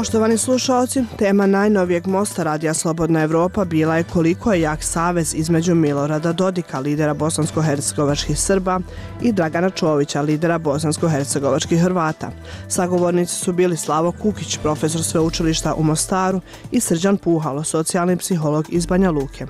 Poštovani 0.00 0.38
slušalci, 0.38 1.04
tema 1.18 1.46
najnovijeg 1.46 2.06
mosta 2.06 2.42
Radija 2.42 2.74
Slobodna 2.74 3.22
Evropa 3.22 3.64
bila 3.64 3.96
je 3.96 4.04
koliko 4.04 4.52
je 4.52 4.60
jak 4.60 4.82
savez 4.82 5.34
između 5.34 5.74
Milorada 5.74 6.32
Dodika, 6.32 6.80
lidera 6.80 7.14
bosansko-hercegovačkih 7.14 8.36
Srba, 8.36 8.80
i 9.22 9.32
Dragana 9.32 9.70
Čovića, 9.70 10.22
lidera 10.22 10.58
bosansko-hercegovačkih 10.58 11.82
Hrvata. 11.82 12.30
Sagovornici 12.68 13.34
su 13.34 13.52
bili 13.52 13.76
Slavo 13.76 14.12
Kukić, 14.12 14.58
profesor 14.62 15.02
sveučilišta 15.02 15.74
u 15.74 15.82
Mostaru 15.82 16.40
i 16.70 16.80
Srđan 16.80 17.16
Puhalo, 17.16 17.64
socijalni 17.64 18.16
psiholog 18.16 18.66
iz 18.68 18.86
Banja 18.86 19.10
Luke. 19.10 19.46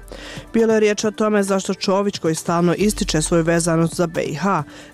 Bilo 0.52 0.74
je 0.74 0.80
riječ 0.80 1.04
o 1.04 1.10
tome 1.10 1.42
zašto 1.42 1.74
Čović, 1.74 2.18
koji 2.18 2.34
stalno 2.34 2.74
ističe 2.74 3.22
svoju 3.22 3.44
vezanost 3.44 3.94
za 3.94 4.06
BiH, 4.06 4.42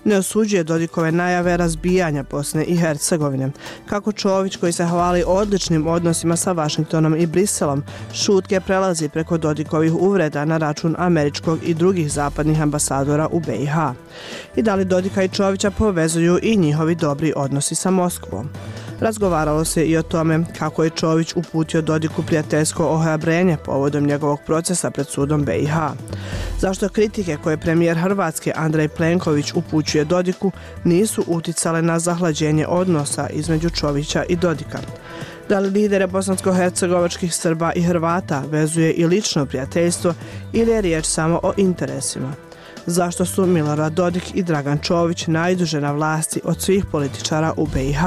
ne 0.03 0.17
osuđuje 0.17 0.63
Dodikove 0.63 1.11
najave 1.11 1.57
razbijanja 1.57 2.23
Bosne 2.31 2.63
i 2.63 2.77
Hercegovine. 2.77 3.51
Kako 3.85 4.11
Čović, 4.11 4.55
koji 4.55 4.71
se 4.71 4.85
hvali 4.85 5.23
odličnim 5.47 5.87
odnosima 5.87 6.35
sa 6.35 6.51
Vašingtonom 6.51 7.15
i 7.15 7.25
Briselom, 7.25 7.83
šutke 8.13 8.59
prelazi 8.59 9.09
preko 9.09 9.37
Dodikovih 9.37 9.93
uvreda 9.93 10.45
na 10.45 10.57
račun 10.57 10.95
američkog 10.97 11.59
i 11.63 11.73
drugih 11.73 12.11
zapadnih 12.11 12.61
ambasadora 12.61 13.27
u 13.31 13.39
BiH. 13.39 13.75
I 14.55 14.61
da 14.61 14.75
li 14.75 14.85
Dodika 14.85 15.23
i 15.23 15.29
Čovića 15.29 15.71
povezuju 15.71 16.39
i 16.41 16.57
njihovi 16.57 16.95
dobri 16.95 17.33
odnosi 17.35 17.75
sa 17.75 17.91
Moskvom? 17.91 18.49
Razgovaralo 18.99 19.65
se 19.65 19.85
i 19.85 19.97
o 19.97 20.01
tome 20.01 20.43
kako 20.59 20.83
je 20.83 20.89
Čović 20.89 21.33
uputio 21.35 21.81
Dodiku 21.81 22.23
prijateljsko 22.23 22.85
ohrabrenje 22.85 23.57
povodom 23.65 24.05
njegovog 24.05 24.39
procesa 24.45 24.91
pred 24.91 25.07
sudom 25.07 25.45
BiH. 25.45 25.73
Zašto 26.59 26.89
kritike 26.89 27.37
koje 27.43 27.57
premijer 27.57 27.97
Hrvatske 27.97 28.53
Andrej 28.55 28.87
Plenković 28.87 29.53
upućuje 29.53 30.05
Dodiku 30.05 30.51
nisu 30.83 31.23
uticale 31.27 31.81
na 31.81 31.99
zahlađenje 31.99 32.65
odnosa 32.67 33.29
između 33.29 33.69
Čovića 33.69 34.23
i 34.29 34.35
Dodika? 34.35 34.79
Da 35.49 35.59
li 35.59 35.69
lidere 35.69 36.07
bosansko-hercegovačkih 36.07 37.33
Srba 37.33 37.71
i 37.75 37.81
Hrvata 37.81 38.43
vezuje 38.51 38.91
i 38.91 39.05
lično 39.05 39.45
prijateljstvo 39.45 40.13
ili 40.53 40.71
je 40.71 40.81
riječ 40.81 41.05
samo 41.05 41.39
o 41.43 41.53
interesima? 41.57 42.33
Zašto 42.85 43.25
su 43.25 43.45
Milorad 43.45 43.93
Dodik 43.93 44.23
i 44.35 44.43
Dragan 44.43 44.77
Čović 44.77 45.27
najduže 45.27 45.81
na 45.81 45.91
vlasti 45.91 46.41
od 46.43 46.61
svih 46.61 46.85
političara 46.85 47.53
u 47.57 47.67
BiH? 47.67 47.99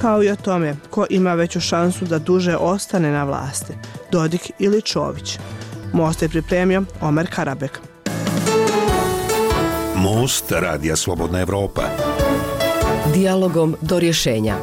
Kao 0.00 0.22
i 0.22 0.30
o 0.30 0.36
tome 0.36 0.76
ko 0.90 1.06
ima 1.10 1.34
veću 1.34 1.60
šansu 1.60 2.04
da 2.04 2.18
duže 2.18 2.56
ostane 2.56 3.10
na 3.10 3.24
vlasti, 3.24 3.72
Dodik 4.12 4.50
ili 4.58 4.82
Čović? 4.82 5.38
Most 5.92 6.22
je 6.22 6.28
pripremio 6.28 6.82
Omer 7.00 7.26
Karabek. 7.34 7.80
Most 9.94 10.52
Radija 10.52 10.96
Slobodna 10.96 11.40
Evropa. 11.40 11.82
Dialogom 13.14 13.76
do 13.80 13.98
rješenja. 13.98 14.56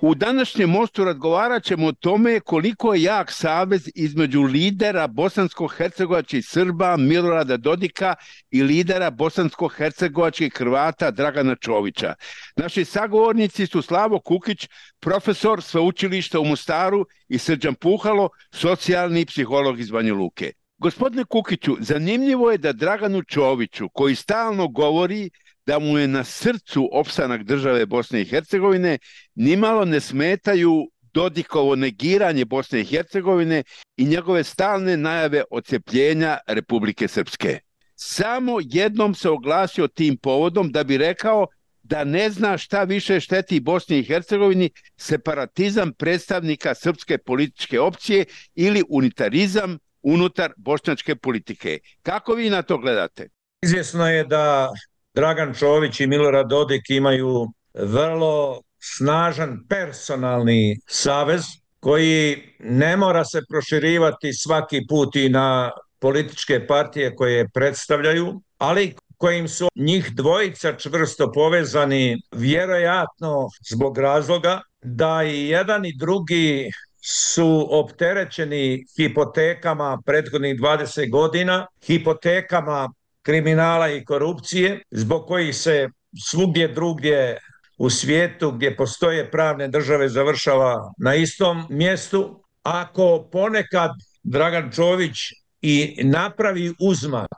U 0.00 0.14
današnjem 0.14 0.70
mostu 0.70 1.04
razgovarat 1.04 1.64
ćemo 1.64 1.86
o 1.86 1.92
tome 1.92 2.40
koliko 2.40 2.94
je 2.94 3.02
jak 3.02 3.32
savez 3.32 3.88
između 3.94 4.42
lidera 4.42 5.08
bosansko-hercegovačkih 5.08 6.42
Srba 6.48 6.96
Milorada 6.96 7.56
Dodika 7.56 8.14
i 8.50 8.62
lidera 8.62 9.10
bosansko-hercegovačkih 9.10 10.50
Hrvata 10.58 11.10
Dragana 11.10 11.54
Čovića. 11.54 12.14
Naši 12.56 12.84
sagovornici 12.84 13.66
su 13.66 13.82
Slavo 13.82 14.20
Kukić, 14.20 14.68
profesor 15.00 15.62
sveučilišta 15.62 16.40
u 16.40 16.44
Mostaru 16.44 17.06
i 17.28 17.38
Srđan 17.38 17.74
Puhalo, 17.74 18.28
socijalni 18.52 19.26
psiholog 19.26 19.80
iz 19.80 19.90
Banja 19.90 20.14
Luke. 20.14 20.52
Gospodine 20.78 21.24
Kukiću, 21.24 21.76
zanimljivo 21.80 22.50
je 22.50 22.58
da 22.58 22.72
Draganu 22.72 23.22
Čoviću, 23.22 23.88
koji 23.88 24.14
stalno 24.14 24.68
govori 24.68 25.30
da 25.68 25.78
mu 25.78 25.98
je 25.98 26.08
na 26.08 26.24
srcu 26.24 26.88
opstanak 26.92 27.42
države 27.42 27.86
Bosne 27.86 28.20
i 28.20 28.24
Hercegovine, 28.24 28.98
nimalo 29.34 29.84
ne 29.84 30.00
smetaju 30.00 30.90
Dodikovo 31.12 31.76
negiranje 31.76 32.44
Bosne 32.44 32.80
i 32.80 32.84
Hercegovine 32.84 33.62
i 33.96 34.04
njegove 34.04 34.44
stalne 34.44 34.96
najave 34.96 35.42
ocepljenja 35.50 36.38
Republike 36.46 37.08
Srpske. 37.08 37.58
Samo 37.94 38.58
jednom 38.62 39.14
se 39.14 39.28
oglasio 39.28 39.88
tim 39.88 40.16
povodom 40.16 40.72
da 40.72 40.84
bi 40.84 40.96
rekao 40.96 41.46
da 41.82 42.04
ne 42.04 42.30
zna 42.30 42.58
šta 42.58 42.84
više 42.84 43.20
šteti 43.20 43.60
Bosni 43.60 43.98
i 43.98 44.04
Hercegovini 44.04 44.70
separatizam 44.96 45.92
predstavnika 45.92 46.74
srpske 46.74 47.18
političke 47.18 47.80
opcije 47.80 48.24
ili 48.54 48.82
unitarizam 48.88 49.78
unutar 50.02 50.52
bošnjačke 50.56 51.16
politike. 51.16 51.78
Kako 52.02 52.34
vi 52.34 52.50
na 52.50 52.62
to 52.62 52.78
gledate? 52.78 53.28
Izvjesno 53.62 54.08
je 54.08 54.24
da 54.24 54.72
Dragan 55.14 55.54
Čović 55.54 56.00
i 56.00 56.06
Milorad 56.06 56.48
Dodik 56.48 56.90
imaju 56.90 57.46
vrlo 57.74 58.60
snažan 58.78 59.58
personalni 59.68 60.80
savez 60.86 61.42
koji 61.80 62.42
ne 62.58 62.96
mora 62.96 63.24
se 63.24 63.42
proširivati 63.50 64.32
svaki 64.32 64.86
put 64.88 65.16
i 65.16 65.28
na 65.28 65.70
političke 65.98 66.66
partije 66.66 67.16
koje 67.16 67.48
predstavljaju, 67.54 68.40
ali 68.58 68.94
kojim 69.16 69.48
su 69.48 69.68
njih 69.76 70.10
dvojica 70.14 70.72
čvrsto 70.72 71.32
povezani 71.32 72.16
vjerojatno 72.32 73.48
zbog 73.70 73.98
razloga 73.98 74.60
da 74.82 75.22
i 75.24 75.48
jedan 75.48 75.86
i 75.86 75.96
drugi 75.98 76.70
su 77.00 77.68
opterećeni 77.70 78.84
hipotekama 78.96 79.98
prethodnih 80.06 80.60
20 80.60 81.10
godina, 81.10 81.66
hipotekama 81.86 82.88
kriminala 83.28 83.88
i 83.88 84.04
korupcije, 84.04 84.82
zbog 84.90 85.26
kojih 85.26 85.56
se 85.56 85.88
svugdje 86.30 86.68
drugdje 86.68 87.38
u 87.78 87.90
svijetu 87.90 88.50
gdje 88.50 88.76
postoje 88.76 89.30
pravne 89.30 89.68
države 89.68 90.08
završava 90.08 90.92
na 90.98 91.14
istom 91.14 91.66
mjestu. 91.70 92.44
Ako 92.62 93.28
ponekad 93.32 93.90
Dragan 94.22 94.70
Čović 94.72 95.16
i 95.62 95.96
napravi 96.04 96.74
uzmak, 96.80 97.36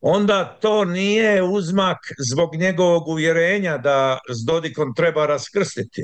onda 0.00 0.58
to 0.60 0.84
nije 0.84 1.42
uzmak 1.42 1.98
zbog 2.30 2.54
njegovog 2.54 3.08
uvjerenja 3.08 3.78
da 3.78 4.18
s 4.28 4.44
Dodikom 4.46 4.94
treba 4.94 5.26
raskrstiti, 5.26 6.02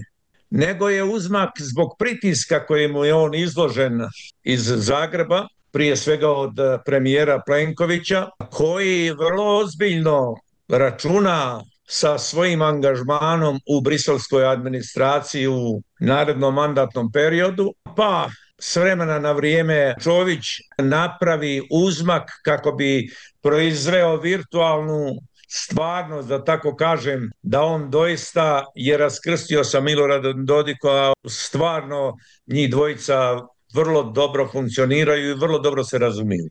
nego 0.51 0.89
je 0.89 1.05
uzmak 1.05 1.51
zbog 1.59 1.89
pritiska 1.99 2.67
kojemu 2.67 3.05
je 3.05 3.15
on 3.15 3.35
izložen 3.35 4.01
iz 4.43 4.73
Zagreba, 4.77 5.49
prije 5.73 5.97
svega 5.97 6.31
od 6.31 6.59
eh, 6.59 6.79
premijera 6.87 7.43
Plenkovića, 7.47 8.29
koji 8.51 9.11
vrlo 9.11 9.59
ozbiljno 9.59 10.35
računa 10.69 11.63
sa 11.89 12.19
svojim 12.19 12.63
angažmanom 12.63 13.61
u 13.67 13.81
briselskoj 13.81 14.47
administraciji 14.47 15.47
u 15.47 15.83
narednom 16.01 16.55
mandatnom 16.55 17.13
periodu, 17.13 17.73
pa 17.97 18.29
s 18.61 18.77
vremena 18.77 19.19
na 19.19 19.33
vrijeme 19.33 19.95
Čović 20.03 20.45
napravi 20.79 21.63
uzmak 21.71 22.31
kako 22.45 22.73
bi 22.73 23.09
proizveo 23.43 24.17
virtualnu 24.17 25.11
stvarnost, 25.49 26.29
da 26.29 26.45
tako 26.45 26.77
kažem, 26.77 27.31
da 27.43 27.63
on 27.63 27.91
doista 27.91 28.65
je 28.75 28.97
raskrstio 28.97 29.65
sa 29.65 29.81
Miloradom 29.81 30.47
Dodikom, 30.47 30.91
a 30.91 31.13
stvarno 31.29 32.17
njih 32.47 32.71
dvojica 32.71 33.39
vrlo 33.75 34.03
dobro 34.03 34.49
funkcioniraju 34.53 35.31
i 35.31 35.35
vrlo 35.35 35.59
dobro 35.59 35.85
se 35.85 35.99
razumiju. 35.99 36.49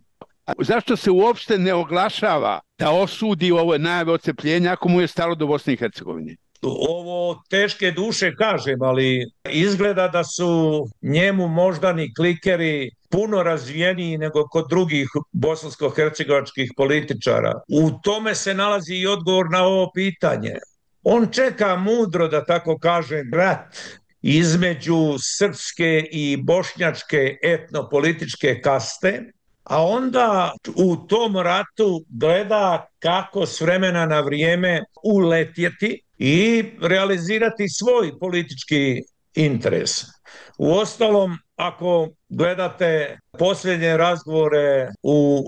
Zašto 0.59 0.95
se 0.95 1.11
uopšte 1.11 1.57
ne 1.57 1.73
oglašava 1.73 2.59
da 2.79 2.91
osudi 2.91 3.51
ovo 3.51 3.77
najave 3.77 4.11
ocepljenja 4.11 4.71
ako 4.71 4.89
mu 4.89 5.01
je 5.01 5.07
stalo 5.07 5.35
do 5.35 5.47
Bosne 5.47 5.73
i 5.73 5.77
Hercegovine? 5.77 6.35
Ovo 6.61 7.43
teške 7.49 7.91
duše 7.91 8.35
kažem, 8.35 8.81
ali 8.81 9.25
izgleda 9.49 10.07
da 10.07 10.23
su 10.23 10.83
njemu 11.01 11.47
moždani 11.47 12.13
klikeri 12.13 12.89
puno 13.09 13.43
razvijeniji 13.43 14.17
nego 14.17 14.47
kod 14.47 14.69
drugih 14.69 15.07
bosansko-hercegovačkih 15.31 16.71
političara. 16.77 17.53
U 17.67 17.91
tome 18.03 18.35
se 18.35 18.53
nalazi 18.53 18.95
i 18.95 19.07
odgovor 19.07 19.45
na 19.51 19.63
ovo 19.63 19.91
pitanje. 19.93 20.53
On 21.03 21.27
čeka 21.31 21.75
mudro, 21.75 22.27
da 22.27 22.45
tako 22.45 22.77
kažem, 22.77 23.33
rat 23.33 23.77
između 24.21 25.15
srpske 25.19 26.07
i 26.11 26.37
bošnjačke 26.37 27.37
etnopolitičke 27.43 28.61
kaste, 28.61 29.31
a 29.63 29.85
onda 29.85 30.53
u 30.75 30.95
tom 30.95 31.37
ratu 31.37 32.05
gleda 32.09 32.87
kako 32.99 33.45
s 33.45 33.61
vremena 33.61 34.05
na 34.05 34.19
vrijeme 34.19 34.83
uletjeti 35.03 36.01
i 36.17 36.63
realizirati 36.81 37.69
svoj 37.69 38.19
politički 38.19 39.01
interes. 39.35 39.91
U 40.57 40.71
ostalom, 40.71 41.37
ako 41.55 42.09
gledate 42.29 43.19
posljednje 43.39 43.97
razgovore 43.97 44.89
u 45.03 45.43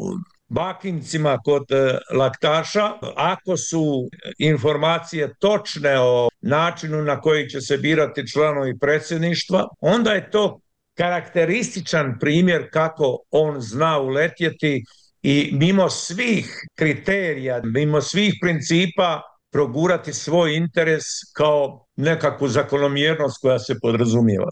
bakincima 0.49 1.39
kod 1.45 1.71
e, 1.71 1.97
laktaša, 2.17 2.93
ako 3.15 3.57
su 3.57 4.09
informacije 4.37 5.33
točne 5.39 5.99
o 5.99 6.29
načinu 6.41 7.01
na 7.01 7.21
koji 7.21 7.49
će 7.49 7.61
se 7.61 7.77
birati 7.77 8.31
članovi 8.31 8.79
predsjedništva, 8.79 9.67
onda 9.81 10.11
je 10.11 10.31
to 10.31 10.59
karakterističan 10.97 12.17
primjer 12.19 12.69
kako 12.71 13.19
on 13.31 13.61
zna 13.61 13.99
uletjeti 13.99 14.83
i 15.21 15.49
mimo 15.53 15.89
svih 15.89 16.65
kriterija, 16.75 17.61
mimo 17.63 18.01
svih 18.01 18.33
principa 18.41 19.21
progurati 19.51 20.13
svoj 20.13 20.55
interes 20.55 21.03
kao 21.35 21.85
nekakvu 21.95 22.47
zakonomjernost 22.47 23.41
koja 23.41 23.59
se 23.59 23.75
podrazumijeva. 23.81 24.49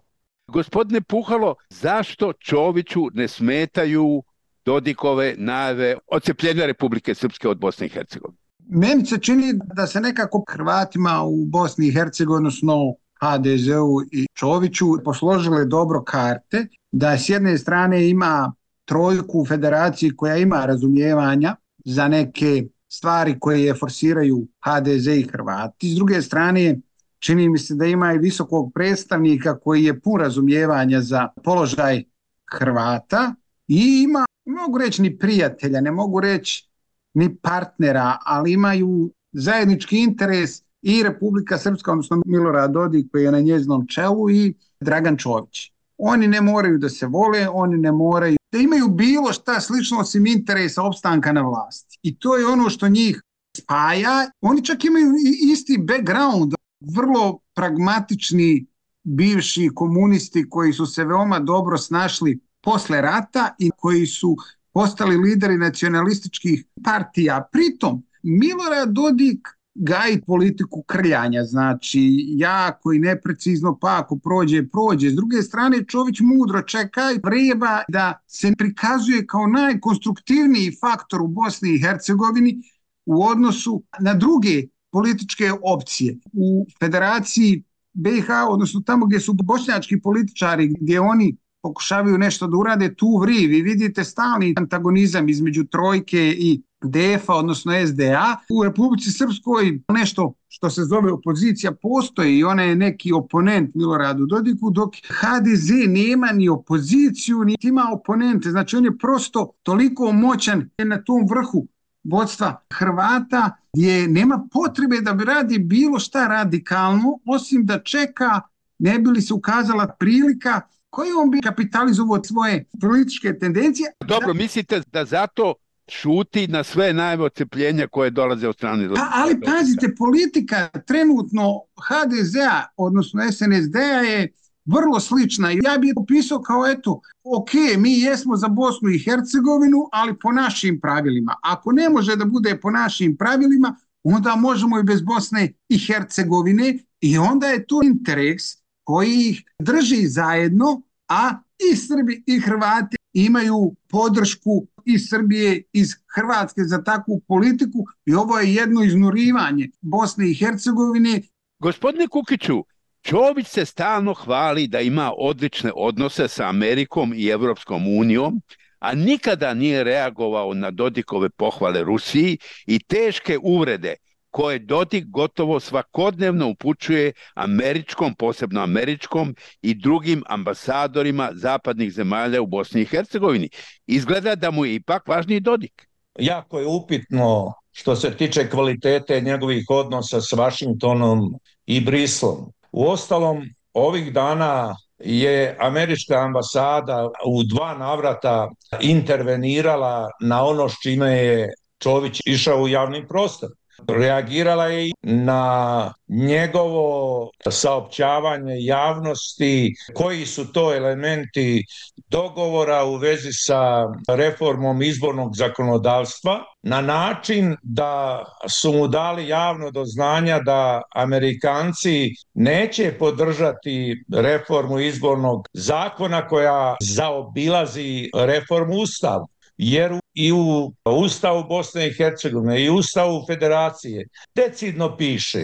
Gospodine 0.47 1.01
Puhalo, 1.01 1.55
zašto 1.69 2.33
Čoviću 2.33 3.01
ne 3.13 3.27
smetaju 3.27 4.23
Dodikove 4.67 5.35
najave 5.37 5.95
ocepljenja 6.07 6.65
Republike 6.65 7.15
Srpske 7.15 7.47
od 7.49 7.59
Bosne 7.59 7.85
i 7.85 7.89
Hercegovine? 7.89 8.37
Meni 8.69 9.05
se 9.05 9.17
čini 9.17 9.53
da 9.75 9.87
se 9.87 10.01
nekako 10.01 10.43
Hrvatima 10.49 11.23
u 11.23 11.45
Bosni 11.45 11.87
i 11.87 11.91
Hercegovini, 11.91 12.37
odnosno 12.37 12.95
HDZ-u 13.21 14.01
i 14.11 14.25
Čoviću, 14.33 14.85
posložile 15.05 15.65
dobro 15.65 16.03
karte, 16.03 16.67
da 16.91 17.17
s 17.17 17.29
jedne 17.29 17.57
strane 17.57 18.09
ima 18.09 18.53
trojku 18.85 19.39
u 19.39 19.45
federaciji 19.45 20.15
koja 20.15 20.35
ima 20.37 20.65
razumijevanja 20.65 21.55
za 21.85 22.07
neke 22.07 22.63
stvari 22.89 23.39
koje 23.39 23.63
je 23.63 23.73
forsiraju 23.73 24.47
HDZ 24.65 25.07
i 25.07 25.27
Hrvati. 25.31 25.89
S 25.89 25.95
druge 25.95 26.21
strane, 26.21 26.79
čini 27.19 27.49
mi 27.49 27.57
se 27.57 27.75
da 27.75 27.85
ima 27.85 28.13
i 28.13 28.17
visokog 28.17 28.71
predstavnika 28.73 29.59
koji 29.59 29.83
je 29.83 29.99
pun 29.99 30.21
razumijevanja 30.21 31.01
za 31.01 31.27
položaj 31.43 32.03
Hrvata 32.51 33.35
i 33.67 34.03
ima, 34.03 34.26
ne 34.47 34.61
mogu 34.61 34.77
reći 34.77 35.01
ni 35.01 35.17
prijatelja, 35.17 35.81
ne 35.81 35.91
mogu 35.91 36.19
reći 36.19 36.69
ni 37.13 37.35
partnera, 37.35 38.17
ali 38.25 38.53
imaju 38.53 39.11
zajednički 39.31 39.99
interes 39.99 40.61
i 40.81 41.03
Republika 41.03 41.57
Srpska, 41.57 41.91
odnosno 41.91 42.21
Milorad 42.25 42.71
Dodik 42.71 43.11
koji 43.11 43.23
je 43.23 43.31
na 43.31 43.39
njeznom 43.39 43.87
čelu 43.87 44.29
i 44.29 44.53
Dragan 44.79 45.17
Čović. 45.17 45.71
Oni 45.97 46.27
ne 46.27 46.41
moraju 46.41 46.77
da 46.77 46.89
se 46.89 47.07
vole, 47.07 47.47
oni 47.49 47.77
ne 47.77 47.91
moraju 47.91 48.37
da 48.51 48.57
imaju 48.57 48.87
bilo 48.87 49.33
šta 49.33 49.59
slično 49.59 49.99
osim 49.99 50.25
interesa 50.25 50.83
opstanka 50.83 51.31
na 51.31 51.41
vlasti. 51.41 51.99
I 52.03 52.19
to 52.19 52.37
je 52.37 52.47
ono 52.47 52.69
što 52.69 52.87
njih 52.87 53.21
spaja. 53.57 54.31
Oni 54.41 54.65
čak 54.65 54.85
imaju 54.85 55.13
isti 55.51 55.77
background, 55.87 56.53
vrlo 56.95 57.39
pragmatični 57.53 58.65
bivši 59.03 59.69
komunisti 59.75 60.49
koji 60.49 60.73
su 60.73 60.85
se 60.85 61.05
veoma 61.05 61.39
dobro 61.39 61.77
snašli 61.77 62.39
posle 62.67 63.01
rata 63.01 63.55
i 63.59 63.71
koji 63.77 64.05
su 64.05 64.35
postali 64.73 65.17
lideri 65.17 65.57
nacionalističkih 65.57 66.65
partija. 66.83 67.47
Pritom, 67.51 68.03
Milorad 68.23 68.89
Dodik 68.89 69.47
gaji 69.75 70.21
politiku 70.21 70.83
krljanja, 70.83 71.43
znači 71.43 72.25
jako 72.27 72.93
i 72.93 72.99
neprecizno, 72.99 73.77
pa 73.81 73.97
ako 73.99 74.19
prođe, 74.19 74.67
prođe. 74.67 75.09
S 75.09 75.13
druge 75.13 75.41
strane, 75.41 75.85
Čović 75.85 76.19
mudro 76.19 76.61
čeka 76.61 77.01
i 77.11 77.19
vreba 77.23 77.81
da 77.87 78.13
se 78.27 78.53
prikazuje 78.57 79.25
kao 79.27 79.47
najkonstruktivniji 79.47 80.75
faktor 80.81 81.21
u 81.21 81.27
Bosni 81.27 81.75
i 81.75 81.81
Hercegovini 81.81 82.61
u 83.05 83.23
odnosu 83.23 83.83
na 83.99 84.13
druge 84.13 84.63
političke 84.91 85.51
opcije. 85.63 86.17
U 86.33 86.65
federaciji 86.79 87.63
BiH, 87.93 88.27
odnosno 88.49 88.81
tamo 88.85 89.05
gdje 89.05 89.19
su 89.19 89.33
bošnjački 89.33 90.01
političari, 90.01 90.73
gdje 90.81 90.99
oni 90.99 91.37
pokušavaju 91.67 92.17
nešto 92.17 92.47
da 92.47 92.57
urade, 92.57 92.95
tu 92.95 93.17
vri. 93.21 93.47
Vi 93.47 93.61
vidite 93.61 94.03
stalni 94.03 94.53
antagonizam 94.57 95.29
između 95.29 95.63
trojke 95.63 96.35
i 96.37 96.61
DF-a, 96.81 97.35
odnosno 97.35 97.71
SDA. 97.87 98.37
U 98.49 98.63
Republici 98.63 99.11
Srpskoj 99.11 99.79
nešto 99.89 100.33
što 100.47 100.69
se 100.69 100.83
zove 100.83 101.11
opozicija 101.11 101.71
postoji 101.71 102.37
i 102.37 102.43
ona 102.43 102.63
je 102.63 102.75
neki 102.75 103.11
oponent 103.13 103.75
Miloradu 103.75 104.25
Dodiku, 104.25 104.71
dok 104.71 104.95
HDZ 104.95 105.69
nema 105.87 106.31
ni 106.31 106.49
opoziciju, 106.49 107.43
ni 107.43 107.55
ima 107.61 107.89
oponente. 107.93 108.49
Znači 108.49 108.75
on 108.75 108.85
je 108.85 108.97
prosto 108.97 109.51
toliko 109.63 110.11
moćan 110.11 110.69
na 110.77 111.03
tom 111.03 111.27
vrhu 111.29 111.67
vodstva 112.03 112.61
Hrvata 112.73 113.51
gdje 113.73 114.07
nema 114.07 114.47
potrebe 114.51 115.01
da 115.01 115.13
bi 115.13 115.25
radi 115.25 115.59
bilo 115.59 115.99
šta 115.99 116.27
radikalno, 116.27 117.19
osim 117.25 117.65
da 117.65 117.79
čeka 117.79 118.41
ne 118.79 118.99
bi 118.99 119.09
li 119.09 119.21
se 119.21 119.33
ukazala 119.33 119.87
prilika 119.99 120.61
koju 120.89 121.19
on 121.19 121.31
bi 121.31 121.41
kapitalizovao 121.41 122.23
svoje 122.23 122.65
političke 122.81 123.39
tendencije. 123.39 123.91
Dobro, 124.07 124.33
mislite 124.33 124.81
da 124.91 125.05
zato 125.05 125.53
šuti 125.87 126.47
na 126.47 126.63
sve 126.63 126.93
najve 126.93 127.23
ocepljenja 127.23 127.87
koje 127.87 128.09
dolaze 128.09 128.47
od 128.47 128.55
strane... 128.55 128.89
Pa, 128.95 129.09
ali 129.13 129.41
pazite, 129.41 129.95
politika 129.95 130.69
trenutno 130.87 131.61
HDZ-a, 131.89 132.63
odnosno 132.77 133.31
SNSD-a 133.31 134.01
je 134.01 134.33
vrlo 134.65 134.99
slična. 134.99 135.51
Ja 135.51 135.77
bih 135.81 135.93
opisao 135.95 136.41
kao 136.41 136.67
eto, 136.67 137.01
ok, 137.23 137.49
mi 137.77 137.99
jesmo 137.99 138.35
za 138.35 138.47
Bosnu 138.47 138.89
i 138.89 138.99
Hercegovinu, 138.99 139.89
ali 139.91 140.19
po 140.19 140.31
našim 140.31 140.79
pravilima. 140.81 141.35
Ako 141.43 141.71
ne 141.71 141.89
može 141.89 142.15
da 142.15 142.25
bude 142.25 142.59
po 142.61 142.71
našim 142.71 143.17
pravilima, 143.17 143.75
onda 144.03 144.35
možemo 144.35 144.79
i 144.79 144.83
bez 144.83 145.01
Bosne 145.01 145.53
i 145.69 145.79
Hercegovine 145.79 146.77
i 147.01 147.17
onda 147.17 147.47
je 147.47 147.67
to 147.67 147.79
interes 147.83 148.43
koji 148.87 149.29
ih 149.29 149.43
drži 149.59 150.07
zajedno, 150.07 150.81
a 151.07 151.29
i 151.71 151.75
Srbi 151.75 152.23
i 152.25 152.39
Hrvati 152.39 152.97
imaju 153.13 153.75
podršku 153.89 154.67
iz 154.85 155.07
Srbije, 155.09 155.63
iz 155.73 155.89
Hrvatske 156.15 156.61
za 156.63 156.83
takvu 156.83 157.21
politiku 157.27 157.85
i 158.05 158.13
ovo 158.13 158.39
je 158.39 158.53
jedno 158.53 158.83
iznurivanje 158.83 159.69
Bosne 159.81 160.29
i 160.29 160.33
Hercegovine. 160.33 161.21
Gospodine 161.59 162.07
Kukiću, 162.07 162.63
Čović 163.01 163.47
se 163.47 163.65
stalno 163.65 164.13
hvali 164.13 164.67
da 164.67 164.79
ima 164.79 165.11
odlične 165.17 165.71
odnose 165.75 166.27
sa 166.27 166.47
Amerikom 166.49 167.13
i 167.13 167.27
Evropskom 167.27 167.97
unijom, 167.97 168.41
a 168.79 168.95
nikada 168.95 169.53
nije 169.53 169.83
reagovao 169.83 170.53
na 170.53 170.71
Dodikove 170.71 171.29
pohvale 171.29 171.83
Rusiji 171.83 172.37
i 172.65 172.79
teške 172.79 173.37
uvrede 173.43 173.95
koje 174.31 174.59
Dodik 174.59 175.05
gotovo 175.05 175.59
svakodnevno 175.59 176.49
upućuje 176.49 177.11
američkom, 177.33 178.15
posebno 178.15 178.61
američkom 178.61 179.35
i 179.61 179.73
drugim 179.73 180.23
ambasadorima 180.27 181.29
zapadnih 181.33 181.93
zemalja 181.93 182.41
u 182.41 182.47
Bosni 182.47 182.81
i 182.81 182.85
Hercegovini. 182.85 183.49
Izgleda 183.87 184.35
da 184.35 184.51
mu 184.51 184.65
je 184.65 184.75
ipak 184.75 185.07
važniji 185.07 185.39
Dodik. 185.39 185.87
Jako 186.19 186.59
je 186.59 186.67
upitno 186.67 187.53
što 187.71 187.95
se 187.95 188.17
tiče 188.17 188.49
kvalitete 188.49 189.21
njegovih 189.21 189.65
odnosa 189.69 190.21
s 190.21 190.31
Vašingtonom 190.31 191.33
i 191.65 191.81
Brislom. 191.81 192.51
U 192.71 192.87
ostalom, 192.87 193.43
ovih 193.73 194.13
dana 194.13 194.75
je 194.99 195.57
američka 195.59 196.15
ambasada 196.15 197.09
u 197.25 197.43
dva 197.43 197.77
navrata 197.77 198.49
intervenirala 198.81 200.09
na 200.21 200.43
ono 200.45 200.69
s 200.69 200.73
čime 200.83 201.11
je 201.11 201.53
Čović 201.79 202.21
išao 202.25 202.61
u 202.61 202.67
javni 202.67 203.07
prostor 203.07 203.49
reagirala 203.87 204.65
je 204.65 204.91
na 205.01 205.93
njegovo 206.07 207.29
saopćavanje 207.49 208.55
javnosti, 208.59 209.73
koji 209.93 210.25
su 210.25 210.51
to 210.53 210.75
elementi 210.75 211.63
dogovora 212.09 212.85
u 212.85 212.95
vezi 212.95 213.31
sa 213.31 213.87
reformom 214.07 214.81
izbornog 214.81 215.35
zakonodavstva, 215.35 216.43
na 216.63 216.81
način 216.81 217.55
da 217.61 218.23
su 218.49 218.73
mu 218.73 218.87
dali 218.87 219.27
javno 219.27 219.71
do 219.71 219.85
znanja 219.85 220.39
da 220.39 220.81
Amerikanci 220.95 222.09
neće 222.33 222.91
podržati 222.99 224.03
reformu 224.13 224.79
izbornog 224.79 225.47
zakona 225.53 226.27
koja 226.27 226.75
zaobilazi 226.81 228.09
reformu 228.13 228.73
ustava 228.73 229.25
jer 229.57 229.99
i 230.17 230.31
u 230.31 230.73
Ustavu 230.85 231.43
Bosne 231.43 231.87
i 231.87 231.93
Hercegovine 231.93 232.61
i 232.63 232.69
Ustavu 232.69 233.25
Federacije 233.27 234.07
decidno 234.35 234.97
piše 234.97 235.43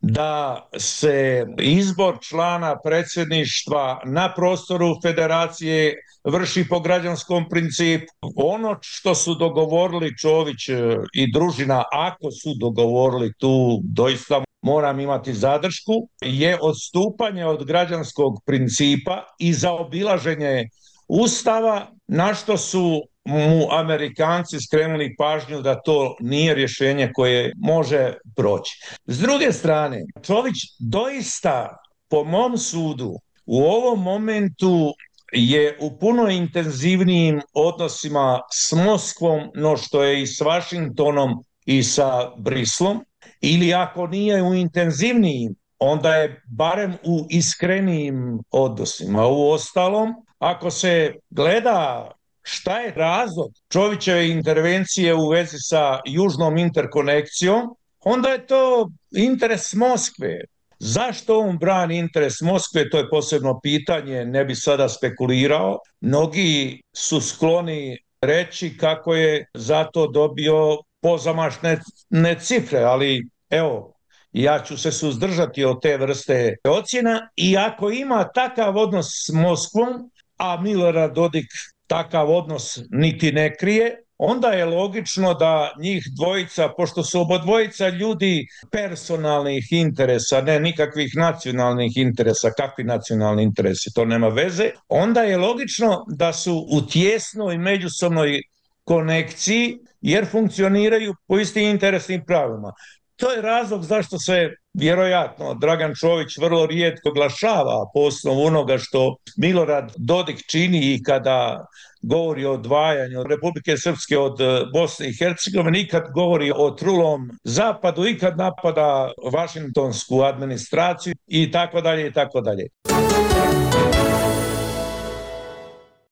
da 0.00 0.68
se 0.78 1.46
izbor 1.60 2.18
člana 2.22 2.76
predsjedništva 2.84 4.00
na 4.04 4.34
prostoru 4.34 4.96
Federacije 5.02 5.94
vrši 6.24 6.68
po 6.68 6.80
građanskom 6.80 7.48
principu. 7.48 8.12
Ono 8.36 8.78
što 8.80 9.14
su 9.14 9.34
dogovorili 9.34 10.18
Čović 10.18 10.68
e, 10.68 10.74
i 11.14 11.32
družina, 11.32 11.84
ako 11.92 12.30
su 12.30 12.54
dogovorili 12.60 13.32
tu 13.38 13.80
doista 13.82 14.44
moram 14.62 15.00
imati 15.00 15.34
zadršku, 15.34 15.92
je 16.22 16.58
odstupanje 16.62 17.46
od 17.46 17.64
građanskog 17.64 18.32
principa 18.46 19.22
i 19.38 19.52
zaobilaženje 19.52 20.68
Ustava, 21.08 21.86
na 22.06 22.34
što 22.34 22.58
su 22.58 23.02
mu 23.24 23.68
Amerikanci 23.70 24.60
skrenuli 24.60 25.14
pažnju 25.18 25.62
da 25.62 25.80
to 25.80 26.16
nije 26.20 26.54
rješenje 26.54 27.10
koje 27.14 27.52
može 27.56 28.14
proći. 28.36 28.72
S 29.06 29.18
druge 29.18 29.52
strane, 29.52 30.04
Čović 30.22 30.54
doista, 30.78 31.76
po 32.08 32.24
mom 32.24 32.58
sudu, 32.58 33.14
u 33.46 33.64
ovom 33.64 34.02
momentu 34.02 34.94
je 35.32 35.78
u 35.80 35.98
puno 35.98 36.28
intenzivnijim 36.28 37.40
odnosima 37.54 38.40
s 38.52 38.72
Moskvom 38.72 39.40
no 39.54 39.76
što 39.76 40.02
je 40.02 40.22
i 40.22 40.26
s 40.26 40.40
Vašingtonom 40.40 41.44
i 41.66 41.82
sa 41.82 42.30
Brislom, 42.38 43.04
ili 43.40 43.74
ako 43.74 44.06
nije 44.06 44.42
u 44.42 44.54
intenzivnijim, 44.54 45.54
onda 45.78 46.14
je 46.14 46.42
barem 46.46 46.94
u 47.04 47.26
iskrenijim 47.30 48.38
odnosima. 48.50 49.26
U 49.26 49.50
ostalom, 49.50 50.14
ako 50.38 50.70
se 50.70 51.14
gleda 51.30 52.10
šta 52.44 52.78
je 52.78 52.92
razlog 52.96 53.52
Čovićeve 53.72 54.28
intervencije 54.28 55.14
u 55.14 55.28
vezi 55.28 55.56
sa 55.58 56.00
južnom 56.06 56.58
interkonekcijom, 56.58 57.76
onda 58.00 58.28
je 58.28 58.46
to 58.46 58.90
interes 59.16 59.72
Moskve. 59.72 60.40
Zašto 60.78 61.38
on 61.38 61.58
brani 61.58 61.98
interes 61.98 62.40
Moskve, 62.40 62.90
to 62.90 62.98
je 62.98 63.08
posebno 63.10 63.60
pitanje, 63.62 64.24
ne 64.24 64.44
bi 64.44 64.54
sada 64.54 64.88
spekulirao. 64.88 65.78
Mnogi 66.00 66.82
su 66.92 67.20
skloni 67.20 67.98
reći 68.20 68.76
kako 68.78 69.14
je 69.14 69.46
zato 69.54 70.06
dobio 70.06 70.78
pozamašne 71.00 71.80
ne 72.10 72.36
cifre, 72.40 72.78
ali 72.78 73.28
evo, 73.50 73.94
ja 74.32 74.62
ću 74.62 74.76
se 74.76 74.92
suzdržati 74.92 75.64
od 75.64 75.82
te 75.82 75.96
vrste 75.96 76.56
ocjena 76.64 77.28
i 77.36 77.56
ako 77.56 77.90
ima 77.90 78.28
takav 78.34 78.76
odnos 78.76 79.06
s 79.26 79.32
Moskvom, 79.32 80.10
a 80.36 80.60
Milorad 80.60 81.14
Dodik 81.14 81.46
takav 81.86 82.30
odnos 82.30 82.78
niti 82.90 83.32
ne 83.32 83.56
krije, 83.56 84.04
onda 84.18 84.48
je 84.48 84.64
logično 84.64 85.34
da 85.34 85.72
njih 85.80 86.04
dvojica, 86.16 86.68
pošto 86.76 87.02
su 87.02 87.20
obodvojica 87.20 87.88
ljudi 87.88 88.46
personalnih 88.72 89.66
interesa, 89.70 90.40
ne 90.40 90.60
nikakvih 90.60 91.12
nacionalnih 91.16 91.96
interesa, 91.96 92.50
kakvi 92.50 92.84
nacionalni 92.84 93.42
interesi, 93.42 93.94
to 93.94 94.04
nema 94.04 94.28
veze, 94.28 94.70
onda 94.88 95.22
je 95.22 95.36
logično 95.36 96.04
da 96.08 96.32
su 96.32 96.66
u 96.70 96.80
tjesnoj 96.86 97.58
međusobnoj 97.58 98.40
konekciji 98.84 99.78
jer 100.00 100.26
funkcioniraju 100.26 101.14
po 101.26 101.38
istim 101.38 101.70
interesnim 101.70 102.24
pravima. 102.26 102.72
To 103.16 103.30
je 103.32 103.42
razlog 103.42 103.82
zašto 103.82 104.18
se 104.18 104.50
vjerojatno 104.74 105.54
Dragan 105.54 105.94
Čović 106.00 106.38
vrlo 106.38 106.66
rijetko 106.66 107.10
glašava 107.10 107.90
po 107.94 108.00
osnovu 108.00 108.42
onoga 108.42 108.78
što 108.78 109.16
Milorad 109.36 109.92
Dodik 109.96 110.38
čini 110.50 110.94
i 110.94 111.02
kada 111.02 111.66
govori 112.02 112.44
o 112.44 112.52
odvajanju 112.52 113.22
Republike 113.22 113.76
Srpske 113.76 114.18
od 114.18 114.40
e, 114.40 114.60
Bosne 114.72 115.08
i 115.08 115.16
Hercegovine, 115.18 115.78
nikad 115.78 116.02
govori 116.14 116.52
o 116.56 116.70
trulom 116.70 117.30
zapadu, 117.44 118.06
ikad 118.06 118.38
napada 118.38 119.12
Vašingtonsku 119.32 120.22
administraciju 120.22 121.14
i 121.26 121.50
tako 121.50 121.80
dalje 121.80 122.06
i 122.06 122.12
tako 122.12 122.40
dalje. 122.40 122.66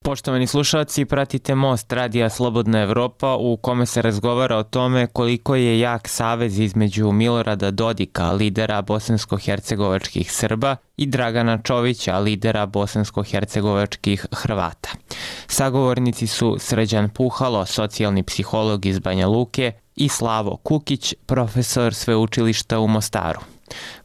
Poštovani 0.02 0.47
slušalci, 0.47 1.04
pratite 1.04 1.54
Most 1.54 1.92
Radija 1.92 2.30
Slobodna 2.30 2.80
Evropa 2.82 3.37
u 3.37 3.56
kome 3.56 3.87
se 3.87 4.02
razgovara 4.02 4.56
o 4.56 4.62
tome 4.62 5.06
koliko 5.06 5.54
je 5.54 5.78
jak 5.78 6.09
savez 6.09 6.59
između 6.59 7.12
Milorada 7.12 7.71
Dodika, 7.71 8.32
lidera 8.32 8.82
bosansko-hercegovačkih 8.82 10.32
Srba, 10.32 10.76
i 10.97 11.06
Dragana 11.06 11.59
Čovića, 11.62 12.18
lidera 12.18 12.66
bosansko-hercegovačkih 12.66 14.26
Hrvata. 14.32 14.90
Sagovornici 15.47 16.26
su 16.26 16.56
Sređan 16.59 17.09
Puhalo, 17.09 17.66
socijalni 17.66 18.23
psiholog 18.23 18.87
iz 18.87 18.99
Banja 18.99 19.26
Luke, 19.26 19.73
i 19.97 20.09
Slavo 20.09 20.56
Kukić, 20.56 21.14
profesor 21.26 21.94
sveučilišta 21.94 22.78
u 22.78 22.88
Mostaru. 22.88 23.40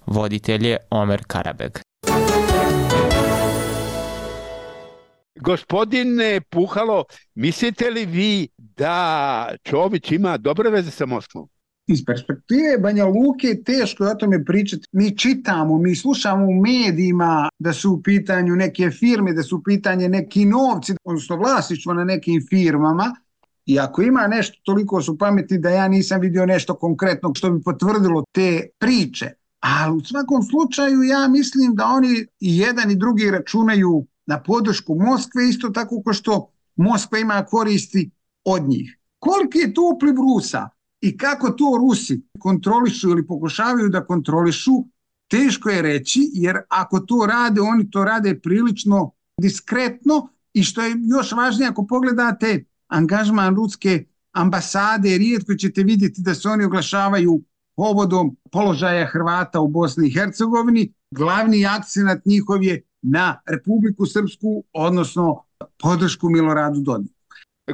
Voditelj 0.06 0.68
je 0.68 0.77
Omer 0.89 1.24
Karabeg. 1.27 1.87
Gospodine 5.41 6.41
Puhalo, 6.50 7.03
mislite 7.36 7.89
li 7.89 8.06
vi 8.06 8.48
da 8.58 9.50
Čović 9.63 10.12
ima 10.12 10.38
dobre 10.38 10.70
veze 10.70 10.91
sa 10.91 11.06
Moskvom? 11.06 11.48
Iz 11.88 12.06
perspektive 12.06 12.77
Banja 12.82 13.06
Luke 13.06 13.63
teško 13.65 14.06
je 14.06 14.12
o 14.12 14.15
tome 14.15 14.46
pričati. 14.46 14.88
Mi 14.91 15.17
čitamo, 15.17 15.77
mi 15.77 15.96
slušamo 15.96 16.46
u 16.46 16.62
medijima 16.62 17.50
da 17.60 17.74
su 17.74 17.91
u 17.91 18.01
pitanju 18.01 18.56
neke 18.56 18.89
firme, 18.89 19.34
da 19.34 19.44
su 19.44 19.58
u 19.58 19.63
pitanje 19.63 20.10
neki 20.10 20.46
novci, 20.46 20.94
odnosno 21.03 21.36
vlasništvo 21.36 21.94
na 21.94 22.03
nekim 22.03 22.46
firmama. 22.50 23.15
I 23.65 23.79
ako 23.79 24.01
ima 24.01 24.27
nešto 24.27 24.58
toliko 24.63 25.01
su 25.01 25.17
pametni 25.17 25.58
da 25.58 25.70
ja 25.70 25.88
nisam 25.88 26.22
vidio 26.22 26.46
nešto 26.46 26.75
konkretno 26.75 27.32
što 27.36 27.51
bi 27.51 27.63
potvrdilo 27.63 28.24
te 28.32 28.67
priče. 28.79 29.32
Ali 29.60 29.98
u 29.98 30.01
svakom 30.01 30.44
slučaju 30.44 31.03
ja 31.03 31.27
mislim 31.27 31.75
da 31.75 31.86
oni 31.86 32.25
i 32.39 32.58
jedan 32.58 32.91
i 32.91 32.96
drugi 32.96 33.32
računaju 33.32 34.06
na 34.27 34.43
podršku 34.43 34.96
Moskve, 34.96 35.50
isto 35.50 35.69
tako 35.69 36.01
kao 36.03 36.13
što 36.13 36.51
Moskva 36.75 37.19
ima 37.19 37.46
koristi 37.46 38.12
od 38.46 38.63
njih. 38.67 38.98
Koliki 39.19 39.57
je 39.57 39.74
to 39.74 39.91
upliv 39.96 40.15
Rusa 40.15 40.69
i 41.01 41.17
kako 41.17 41.50
to 41.50 41.77
Rusi 41.79 42.22
kontrolišu 42.39 43.10
ili 43.10 43.27
pokušavaju 43.27 43.89
da 43.89 44.05
kontrolišu, 44.05 44.72
teško 45.27 45.69
je 45.69 45.81
reći, 45.81 46.31
jer 46.34 46.57
ako 46.69 47.00
to 47.00 47.25
rade, 47.25 47.62
oni 47.62 47.89
to 47.89 48.03
rade 48.03 48.39
prilično 48.39 49.12
diskretno 49.41 50.29
i 50.53 50.63
što 50.63 50.81
je 50.81 50.96
još 51.17 51.31
važnije, 51.31 51.69
ako 51.69 51.86
pogledate 51.86 52.65
angažman 52.88 53.55
ruske 53.55 54.05
ambasade, 54.31 55.17
rijetko 55.17 55.55
ćete 55.55 55.84
vidjeti 55.84 56.22
da 56.22 56.36
se 56.36 56.50
oni 56.50 56.63
oglašavaju 56.63 57.41
povodom 57.75 58.36
položaja 58.51 59.05
Hrvata 59.05 59.60
u 59.60 59.67
Bosni 59.67 60.07
i 60.07 60.13
Hercegovini. 60.13 60.93
Glavni 61.12 61.65
akcenat 61.65 62.25
njihov 62.25 62.63
je 62.63 62.81
na 63.12 63.42
Republiku 63.46 64.06
Srpsku, 64.06 64.64
odnosno 64.74 65.44
podršku 65.78 66.30
Miloradu 66.30 66.80
Dodiku. 66.82 67.14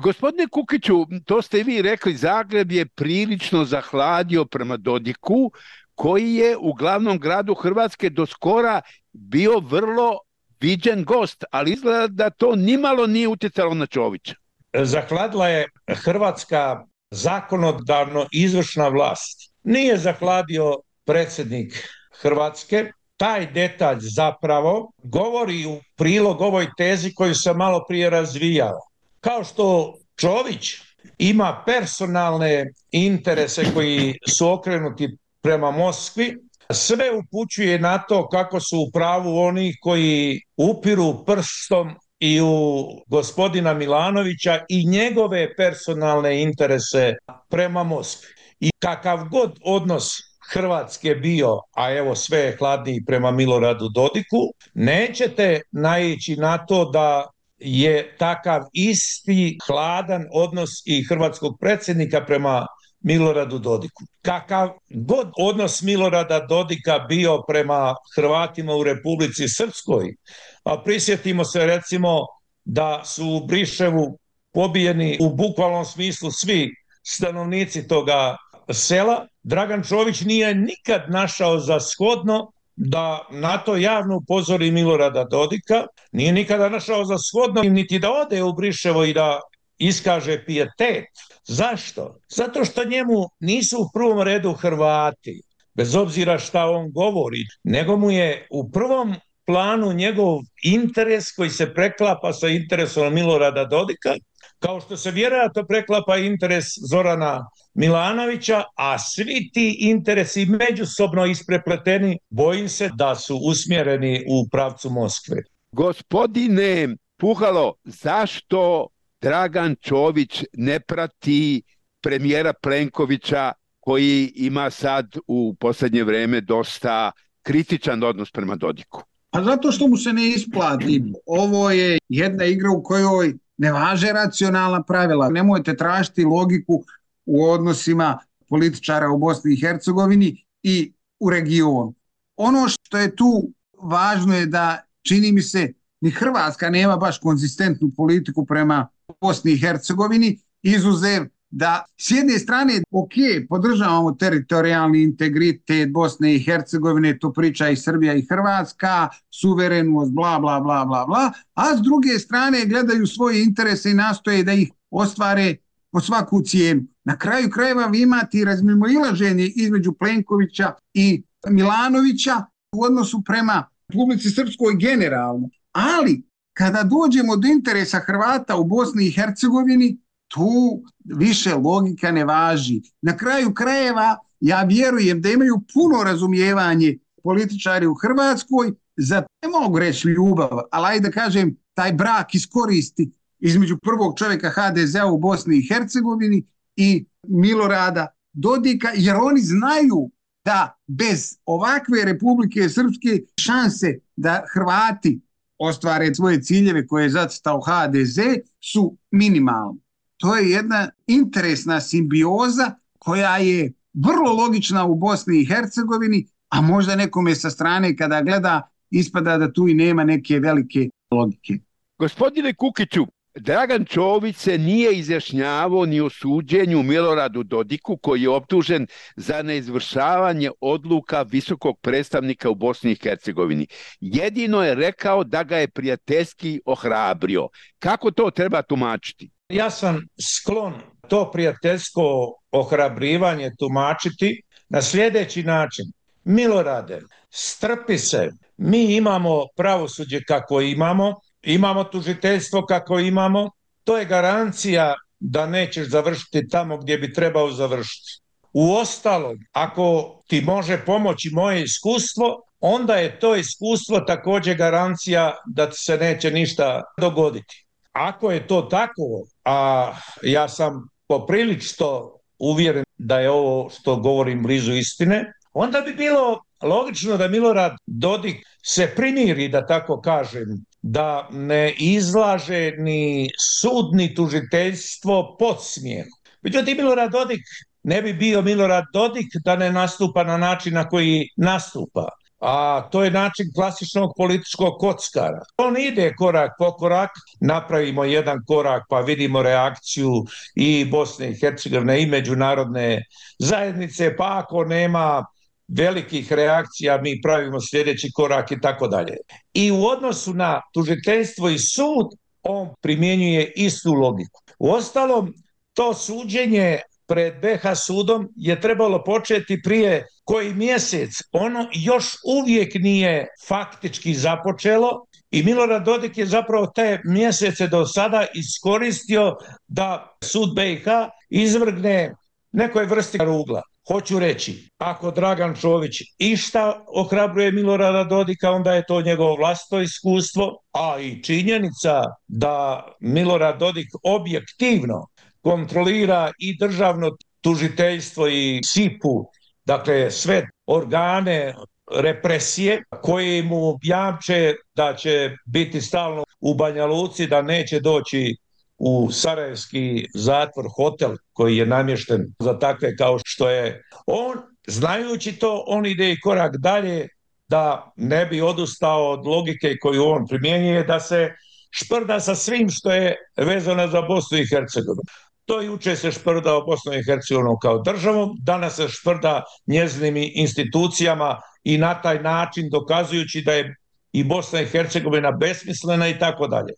Gospodine 0.02 0.48
Kukiću, 0.48 1.06
to 1.26 1.42
ste 1.42 1.64
vi 1.64 1.82
rekli, 1.82 2.16
Zagreb 2.16 2.72
je 2.72 2.86
prilično 2.86 3.66
zahladio 3.66 4.46
prema 4.46 4.78
Dodiku, 4.78 5.52
koji 5.96 6.34
je 6.34 6.58
u 6.58 6.74
glavnom 6.74 7.20
gradu 7.20 7.54
Hrvatske 7.54 8.10
do 8.10 8.26
skora 8.26 8.82
bio 9.12 9.60
vrlo 9.60 10.20
viđen 10.60 11.04
gost, 11.04 11.44
ali 11.52 11.74
izgleda 11.74 12.08
da 12.08 12.30
to 12.30 12.56
nimalo 12.56 13.08
nije 13.08 13.28
utjecalo 13.28 13.74
na 13.74 13.86
Čovića. 13.86 14.36
Zahladila 14.74 15.48
je 15.48 15.70
Hrvatska 15.88 16.86
zakonodavno 17.12 18.26
izvršna 18.32 18.88
vlast. 18.88 19.54
Nije 19.64 19.98
zahladio 19.98 20.78
predsjednik 21.06 21.90
Hrvatske, 22.22 22.92
taj 23.24 23.52
detalj 23.54 23.98
zapravo 24.02 24.92
govori 25.04 25.66
u 25.66 25.80
prilog 25.96 26.42
ovoj 26.42 26.68
tezi 26.78 27.14
koju 27.14 27.36
sam 27.36 27.58
malo 27.58 27.86
prije 27.88 28.10
razvijao. 28.10 28.80
Kao 29.20 29.44
što 29.44 29.94
Čović 30.16 30.72
ima 31.18 31.64
personalne 31.66 32.66
interese 32.92 33.64
koji 33.74 34.14
su 34.28 34.50
okrenuti 34.50 35.18
prema 35.42 35.72
Moskvi, 35.72 36.38
sve 36.72 37.06
upućuje 37.12 37.80
na 37.80 37.98
to 37.98 38.30
kako 38.30 38.60
su 38.60 38.78
u 38.80 38.92
pravu 38.92 39.38
oni 39.40 39.74
koji 39.82 40.42
upiru 40.58 41.26
prstom 41.26 41.96
i 42.20 42.42
u 42.42 42.86
gospodina 43.08 43.74
Milanovića 43.74 44.60
i 44.70 44.88
njegove 44.88 45.56
personalne 45.56 46.42
interese 46.42 47.14
prema 47.50 47.84
Moskvi. 47.84 48.30
I 48.60 48.72
kakav 48.80 49.30
god 49.30 49.60
odnos 49.66 50.33
Hrvatske 50.54 51.16
bio, 51.16 51.60
a 51.76 51.92
evo 51.92 52.16
sve 52.16 52.40
je 52.40 52.56
hladniji 52.58 53.04
prema 53.06 53.32
Miloradu 53.32 53.90
Dodiku, 53.90 54.54
nećete 54.74 55.62
naići 55.72 56.36
na 56.36 56.66
to 56.66 56.86
da 56.86 57.28
je 57.60 58.16
takav 58.18 58.62
isti 58.74 59.58
hladan 59.68 60.26
odnos 60.34 60.70
i 60.86 61.04
hrvatskog 61.10 61.58
predsjednika 61.60 62.26
prema 62.26 62.68
Miloradu 63.04 63.60
Dodiku. 63.60 64.04
Kakav 64.22 64.70
god 64.90 65.32
odnos 65.38 65.82
Milorada 65.82 66.40
Dodika 66.40 67.00
bio 67.00 67.42
prema 67.48 67.96
Hrvatima 68.16 68.76
u 68.76 68.84
Republici 68.84 69.48
Srpskoj, 69.48 70.16
a 70.64 70.82
prisjetimo 70.84 71.44
se 71.44 71.66
recimo 71.66 72.20
da 72.66 73.02
su 73.06 73.26
u 73.28 73.46
Briševu 73.48 74.18
pobijeni 74.54 75.18
u 75.22 75.36
bukvalnom 75.36 75.86
smislu 75.86 76.32
svi 76.32 76.70
stanovnici 77.04 77.88
toga 77.88 78.38
sela, 78.72 79.28
Dragan 79.44 79.84
Čović 79.84 80.22
nije 80.22 80.56
nikad 80.56 81.02
našao 81.10 81.60
za 81.60 81.80
shodno 81.80 82.52
da 82.76 83.28
na 83.32 83.58
to 83.58 83.78
javno 83.78 84.18
upozori 84.18 84.72
Milorada 84.72 85.24
Dodika, 85.24 85.86
nije 86.12 86.32
nikada 86.32 86.70
našao 86.70 87.06
za 87.06 87.18
shodno 87.18 87.62
niti 87.62 88.00
da 88.00 88.12
ode 88.12 88.44
u 88.44 88.54
Briševo 88.54 89.04
i 89.04 89.14
da 89.14 89.40
iskaže 89.78 90.46
pijetet. 90.46 91.06
Zašto? 91.48 92.18
Zato 92.30 92.66
što 92.66 92.86
njemu 92.86 93.30
nisu 93.40 93.82
u 93.82 93.90
prvom 93.94 94.22
redu 94.22 94.54
Hrvati, 94.54 95.42
bez 95.74 95.96
obzira 95.96 96.40
šta 96.40 96.70
on 96.70 96.92
govori, 96.92 97.44
nego 97.64 97.98
mu 97.98 98.12
je 98.12 98.48
u 98.52 98.72
prvom 98.72 99.16
planu 99.46 99.94
njegov 99.94 100.40
interes 100.64 101.32
koji 101.32 101.50
se 101.50 101.74
preklapa 101.74 102.34
sa 102.34 102.48
interesom 102.48 103.14
Milorada 103.14 103.66
Dodika, 103.66 104.16
kao 104.66 104.82
što 104.82 104.98
se 104.98 105.12
vjerojatno 105.12 105.66
preklapa 105.66 106.18
interes 106.18 106.66
Zorana 106.90 107.50
Milanovića, 107.74 108.64
a 108.76 109.00
svi 109.00 109.50
ti 109.54 109.78
interesi 109.80 110.46
međusobno 110.46 111.26
isprepleteni, 111.26 112.18
bojim 112.30 112.70
se 112.70 112.90
da 112.96 113.16
su 113.16 113.40
usmjereni 113.44 114.26
u 114.30 114.50
pravcu 114.52 114.90
Moskve. 114.90 115.38
Gospodine 115.72 116.96
Puhalo, 117.18 117.74
zašto 117.84 118.88
Dragan 119.22 119.76
Čović 119.82 120.44
ne 120.54 120.80
prati 120.80 121.62
premijera 122.02 122.54
Plenkovića 122.54 123.52
koji 123.80 124.32
ima 124.36 124.70
sad 124.70 125.18
u 125.28 125.56
posljednje 125.60 126.04
vreme 126.04 126.42
dosta 126.42 127.12
kritičan 127.42 128.04
odnos 128.04 128.32
prema 128.32 128.56
Dodiku? 128.56 129.04
Pa 129.30 129.44
zato 129.44 129.72
što 129.72 129.88
mu 129.88 129.98
se 129.98 130.14
ne 130.14 130.28
isplati. 130.28 131.04
Ovo 131.26 131.72
je 131.72 131.98
jedna 132.10 132.46
igra 132.46 132.70
u 132.72 132.84
kojoj 132.84 133.34
ne 133.58 133.72
važe 133.72 134.14
racionalna 134.14 134.84
pravila. 134.84 135.30
Nemojte 135.30 135.78
tražiti 135.78 136.26
logiku 136.26 136.84
u 137.26 137.46
odnosima 137.46 138.20
političara 138.50 139.10
u 139.10 139.18
Bosni 139.18 139.54
i 139.54 139.62
Hercegovini 139.62 140.46
i 140.64 140.94
u 141.20 141.30
regionu. 141.30 141.94
ono 142.36 142.68
što 142.68 142.98
je 142.98 143.16
tu 143.16 143.52
važno 143.82 144.36
je 144.36 144.46
da 144.46 144.82
čini 145.02 145.32
mi 145.32 145.42
se 145.42 145.74
ni 146.02 146.12
Hrvatska 146.12 146.70
nema 146.70 146.98
baš 146.98 147.20
konzistentnu 147.20 147.92
politiku 147.98 148.46
prema 148.46 148.88
Bosni 149.22 149.52
i 149.52 149.58
Hercegovini, 149.58 150.40
izuzev 150.62 151.26
da 151.56 151.86
s 151.98 152.12
jedne 152.12 152.40
strane, 152.40 152.82
ok, 152.92 153.14
podržavamo 153.50 154.12
teritorijalni 154.12 155.04
integritet 155.04 155.92
Bosne 155.92 156.36
i 156.36 156.44
Hercegovine, 156.44 157.20
to 157.20 157.34
priča 157.34 157.70
i 157.70 157.76
Srbija 157.76 158.14
i 158.14 158.26
Hrvatska, 158.30 159.10
suverenost, 159.30 160.12
bla, 160.12 160.40
bla, 160.40 160.60
bla, 160.60 160.86
bla, 160.86 161.06
bla, 161.06 161.32
a 161.54 161.78
s 161.78 161.82
druge 161.82 162.20
strane 162.20 162.66
gledaju 162.66 163.08
svoje 163.08 163.44
interese 163.44 163.92
i 163.92 163.94
nastoje 163.94 164.44
da 164.44 164.54
ih 164.54 164.72
ostvare 164.92 165.56
po 165.92 166.00
svaku 166.00 166.42
cijenu. 166.42 166.84
Na 167.04 167.18
kraju 167.18 167.50
krajeva 167.50 167.86
vi 167.86 168.02
imate 168.02 168.38
i 168.38 168.46
razmimoilaženje 168.46 169.52
između 169.56 169.94
Plenkovića 169.94 170.74
i 170.94 171.24
Milanovića 171.50 172.46
u 172.76 172.84
odnosu 172.84 173.22
prema 173.26 173.68
publici 173.94 174.30
Srpskoj 174.30 174.76
generalno. 174.80 175.50
Ali, 175.72 176.24
kada 176.54 176.84
dođemo 176.84 177.36
do 177.36 177.48
interesa 177.48 178.00
Hrvata 178.00 178.56
u 178.56 178.64
Bosni 178.64 179.08
i 179.08 179.12
Hercegovini, 179.12 179.98
tu 180.34 180.84
više 181.06 181.56
logika 181.56 182.12
ne 182.12 182.26
važi. 182.26 182.82
Na 183.02 183.18
kraju 183.18 183.54
krajeva 183.54 184.18
ja 184.40 184.64
vjerujem 184.64 185.22
da 185.22 185.30
imaju 185.30 185.62
puno 185.74 186.04
razumijevanje 186.04 186.98
političari 187.24 187.88
u 187.88 187.94
Hrvatskoj 187.94 188.74
za, 188.98 189.16
ne 189.16 189.50
mogu 189.50 189.80
reći 189.80 190.08
ljubav, 190.08 190.50
ali 190.72 190.88
ajde 190.88 191.08
da 191.08 191.14
kažem, 191.14 191.58
taj 191.74 191.94
brak 191.94 192.36
iskoristi 192.36 193.12
između 193.40 193.78
prvog 193.78 194.18
čovjeka 194.18 194.50
HDZ-a 194.50 195.06
u 195.06 195.18
Bosni 195.18 195.58
i 195.58 195.68
Hercegovini 195.68 196.46
i 196.76 197.06
Milorada 197.28 198.08
Dodika, 198.34 198.90
jer 198.96 199.16
oni 199.16 199.42
znaju 199.42 200.12
da 200.46 200.80
bez 200.88 201.38
ovakve 201.46 202.06
Republike 202.06 202.70
Srpske 202.70 203.22
šanse 203.40 204.00
da 204.16 204.44
Hrvati 204.54 205.22
ostvare 205.58 206.16
svoje 206.16 206.42
ciljeve 206.42 206.88
koje 206.88 207.04
je 207.04 207.10
zacitao 207.10 207.62
HDZ 207.62 208.20
su 208.60 208.98
minimalne 209.12 209.83
to 210.24 210.36
je 210.36 210.50
jedna 210.50 210.90
interesna 211.08 211.82
simbioza 211.82 212.72
koja 213.00 213.38
je 213.38 213.74
vrlo 213.94 214.34
logična 214.34 214.86
u 214.86 214.96
Bosni 214.96 215.42
i 215.42 215.46
Hercegovini, 215.46 216.28
a 216.50 216.62
možda 216.62 216.96
nekome 216.96 217.36
sa 217.36 217.50
strane 217.50 217.98
kada 217.98 218.22
gleda 218.22 218.70
ispada 218.90 219.38
da 219.38 219.54
tu 219.54 219.68
i 219.68 219.74
nema 219.74 220.04
neke 220.04 220.40
velike 220.40 220.90
logike. 221.12 221.54
Gospodine 222.00 222.54
Kukiću, 222.54 223.06
Dragan 223.36 223.86
Čović 223.86 224.36
se 224.36 224.58
nije 224.58 224.98
izjašnjavao 225.00 225.86
ni 225.86 226.02
o 226.02 226.10
suđenju 226.10 226.84
Miloradu 226.84 227.44
Dodiku 227.44 227.98
koji 227.98 228.22
je 228.22 228.30
optužen 228.30 228.88
za 229.16 229.42
neizvršavanje 229.42 230.52
odluka 230.62 231.22
visokog 231.22 231.80
predstavnika 231.82 232.50
u 232.50 232.56
Bosni 232.56 232.92
i 232.92 233.00
Hercegovini. 233.04 233.68
Jedino 234.00 234.64
je 234.64 234.76
rekao 234.76 235.24
da 235.24 235.44
ga 235.44 235.58
je 235.58 235.68
prijateljski 235.68 236.62
ohrabrio. 236.66 237.48
Kako 237.80 238.12
to 238.12 238.32
treba 238.32 238.62
tumačiti? 238.62 239.33
Ja 239.50 239.70
sam 239.70 240.02
sklon 240.22 240.74
to 241.08 241.32
prijateljsko 241.32 242.34
ohrabrivanje 242.52 243.52
tumačiti 243.60 244.42
na 244.70 244.82
sljedeći 244.82 245.44
način. 245.44 245.86
Milorade, 246.24 247.02
strpi 247.30 247.98
se, 247.98 248.30
mi 248.58 248.96
imamo 248.96 249.46
pravosuđe 249.56 250.20
kako 250.28 250.62
imamo, 250.62 251.16
imamo 251.44 251.84
tužiteljstvo 251.84 252.66
kako 252.66 253.00
imamo, 253.00 253.50
to 253.84 253.98
je 253.98 254.06
garancija 254.06 254.94
da 255.20 255.46
nećeš 255.46 255.88
završiti 255.88 256.48
tamo 256.48 256.78
gdje 256.78 256.98
bi 256.98 257.14
trebao 257.14 257.52
završiti. 257.52 258.22
U 258.54 258.74
ostalom, 258.74 259.38
ako 259.52 260.20
ti 260.28 260.42
može 260.42 260.86
pomoći 260.86 261.30
moje 261.34 261.64
iskustvo, 261.64 262.42
onda 262.60 262.96
je 262.96 263.20
to 263.20 263.36
iskustvo 263.36 264.00
također 264.00 264.58
garancija 264.58 265.34
da 265.48 265.70
ti 265.70 265.78
se 265.78 265.98
neće 265.98 266.32
ništa 266.32 266.82
dogoditi. 267.00 267.63
Ako 267.94 268.32
je 268.32 268.48
to 268.48 268.62
tako, 268.62 269.26
a 269.46 269.92
ja 270.24 270.48
sam 270.48 270.88
poprilično 271.08 272.12
uvjeren 272.40 272.84
da 272.98 273.20
je 273.20 273.30
ovo 273.30 273.70
što 273.70 273.96
govorim 273.96 274.44
blizu 274.44 274.74
istine, 274.74 275.34
onda 275.54 275.82
bi 275.82 275.94
bilo 275.94 276.40
logično 276.62 277.18
da 277.18 277.28
Milorad 277.28 277.72
Dodik 277.86 278.36
se 278.66 278.94
primiri, 278.96 279.48
da 279.48 279.66
tako 279.66 280.02
kažem, 280.02 280.66
da 280.82 281.28
ne 281.32 281.74
izlaže 281.78 282.72
ni 282.78 283.30
sud 283.60 283.86
ni 283.94 284.16
tužiteljstvo 284.16 285.36
pod 285.40 285.58
smijehu. 285.62 286.18
Međutim, 286.42 286.78
Milorad 286.78 287.12
Dodik 287.12 287.42
ne 287.84 288.02
bi 288.02 288.14
bio 288.14 288.42
Milorad 288.42 288.84
Dodik 288.94 289.28
da 289.46 289.56
ne 289.56 289.72
nastupa 289.72 290.24
na 290.24 290.38
način 290.38 290.74
na 290.74 290.90
koji 290.90 291.30
nastupa 291.38 292.10
a 292.44 292.90
to 292.92 293.04
je 293.04 293.12
način 293.12 293.52
klasičnog 293.56 294.14
političkog 294.18 294.74
kockara. 294.80 295.42
On 295.58 295.78
ide 295.78 296.14
korak 296.16 296.52
po 296.60 296.72
korak, 296.72 297.10
napravimo 297.42 298.04
jedan 298.04 298.40
korak 298.48 298.84
pa 298.90 299.00
vidimo 299.00 299.44
reakciju 299.44 300.12
i 300.56 300.86
Bosne 300.86 301.32
i 301.32 301.40
Hercegovine 301.40 302.02
i 302.02 302.06
međunarodne 302.06 303.06
zajednice, 303.40 304.16
pa 304.18 304.44
ako 304.44 304.66
nema 304.66 305.26
velikih 305.68 306.34
reakcija 306.34 307.02
mi 307.02 307.22
pravimo 307.22 307.62
sljedeći 307.62 308.12
korak 308.14 308.52
i 308.52 308.62
tako 308.62 308.88
dalje. 308.88 309.18
I 309.54 309.72
u 309.72 309.86
odnosu 309.86 310.34
na 310.34 310.62
tužiteljstvo 310.74 311.50
i 311.50 311.60
sud 311.60 312.08
on 312.44 312.70
primjenjuje 312.82 313.54
istu 313.56 313.94
logiku. 313.94 314.42
U 314.60 314.72
ostalom, 314.72 315.34
to 315.74 315.94
suđenje 315.94 316.80
pred 317.08 317.34
BH 317.42 317.76
sudom 317.86 318.30
je 318.36 318.62
trebalo 318.62 319.04
početi 319.04 319.62
prije 319.62 320.06
koji 320.24 320.54
mjesec. 320.54 321.10
Ono 321.32 321.68
još 321.74 322.06
uvijek 322.42 322.74
nije 322.76 323.28
faktički 323.48 324.14
započelo 324.14 325.06
i 325.32 325.44
Milorad 325.44 325.86
Dodik 325.86 326.18
je 326.18 326.26
zapravo 326.26 326.68
te 326.68 327.02
mjesece 327.06 327.68
do 327.68 327.86
sada 327.86 328.26
iskoristio 328.36 329.36
da 329.68 330.18
sud 330.22 330.56
BiH 330.56 330.86
izvrgne 331.30 332.16
nekoj 332.52 332.86
vrsti 332.86 333.18
rugla. 333.18 333.62
Hoću 333.88 334.20
reći, 334.20 334.70
ako 334.78 335.12
Dragan 335.12 335.56
Čović 335.62 336.02
išta 336.18 336.86
ohrabruje 336.88 337.52
Milorada 337.52 338.04
Dodika, 338.04 338.52
onda 338.52 338.74
je 338.74 338.86
to 338.86 339.02
njegovo 339.02 339.36
vlasto 339.36 339.82
iskustvo, 339.82 340.58
a 340.72 341.00
i 341.00 341.24
činjenica 341.24 342.04
da 342.28 342.88
Milorad 343.00 343.60
Dodik 343.60 343.88
objektivno 344.04 345.08
kontrolira 345.44 346.32
i 346.40 346.58
državno 346.58 347.12
tužiteljstvo 347.42 348.28
i 348.28 348.62
SIPU, 348.64 349.26
dakle 349.66 350.12
sve 350.12 350.48
organe 350.68 351.54
represije 352.02 352.84
koje 353.02 353.44
mu 353.44 353.80
jamče 353.84 354.54
da 354.76 354.96
će 354.96 355.32
biti 355.46 355.82
stalno 355.82 356.24
u 356.40 356.54
Banja 356.56 356.86
Luci, 356.86 357.28
da 357.28 357.42
neće 357.42 357.80
doći 357.80 358.36
u 358.78 359.12
Sarajevski 359.12 360.08
zatvor, 360.14 360.66
hotel 360.76 361.16
koji 361.34 361.58
je 361.58 361.66
namješten 361.66 362.34
za 362.40 362.60
takve 362.60 362.96
kao 362.96 363.20
što 363.26 363.50
je 363.50 363.82
on. 364.08 364.38
Znajući 364.68 365.32
to, 365.32 365.64
on 365.68 365.86
ide 365.86 366.12
i 366.12 366.20
korak 366.20 366.58
dalje 366.58 367.08
da 367.48 367.92
ne 367.96 368.26
bi 368.26 368.42
odustao 368.42 369.12
od 369.12 369.26
logike 369.26 369.78
koju 369.82 370.06
on 370.06 370.28
primjenjuje, 370.28 370.84
da 370.84 371.00
se 371.00 371.32
šprda 371.72 372.20
sa 372.20 372.36
svim 372.36 372.70
što 372.70 372.92
je 372.92 373.16
vezano 373.38 373.88
za 373.88 374.02
Bosnu 374.02 374.38
i 374.38 374.48
Hercegovinu. 374.48 375.04
To 375.46 375.62
juče 375.62 375.96
se 375.96 376.12
šprda 376.12 376.56
o 376.56 376.66
Bosnu 376.66 376.94
i 376.94 377.04
Hercegovini 377.04 377.56
kao 377.62 377.82
državom, 377.82 378.38
danas 378.42 378.76
se 378.76 378.88
šprda 378.88 379.44
njeznim 379.68 380.16
institucijama 380.18 381.38
i 381.64 381.78
na 381.78 382.02
taj 382.02 382.22
način 382.22 382.70
dokazujući 382.70 383.42
da 383.42 383.54
je 383.54 383.76
i 384.12 384.24
Bosna 384.24 384.62
i 384.62 384.66
Hercegovina 384.66 385.32
besmislena 385.32 386.08
i 386.10 386.20
tako 386.20 386.48
dalje. 386.48 386.74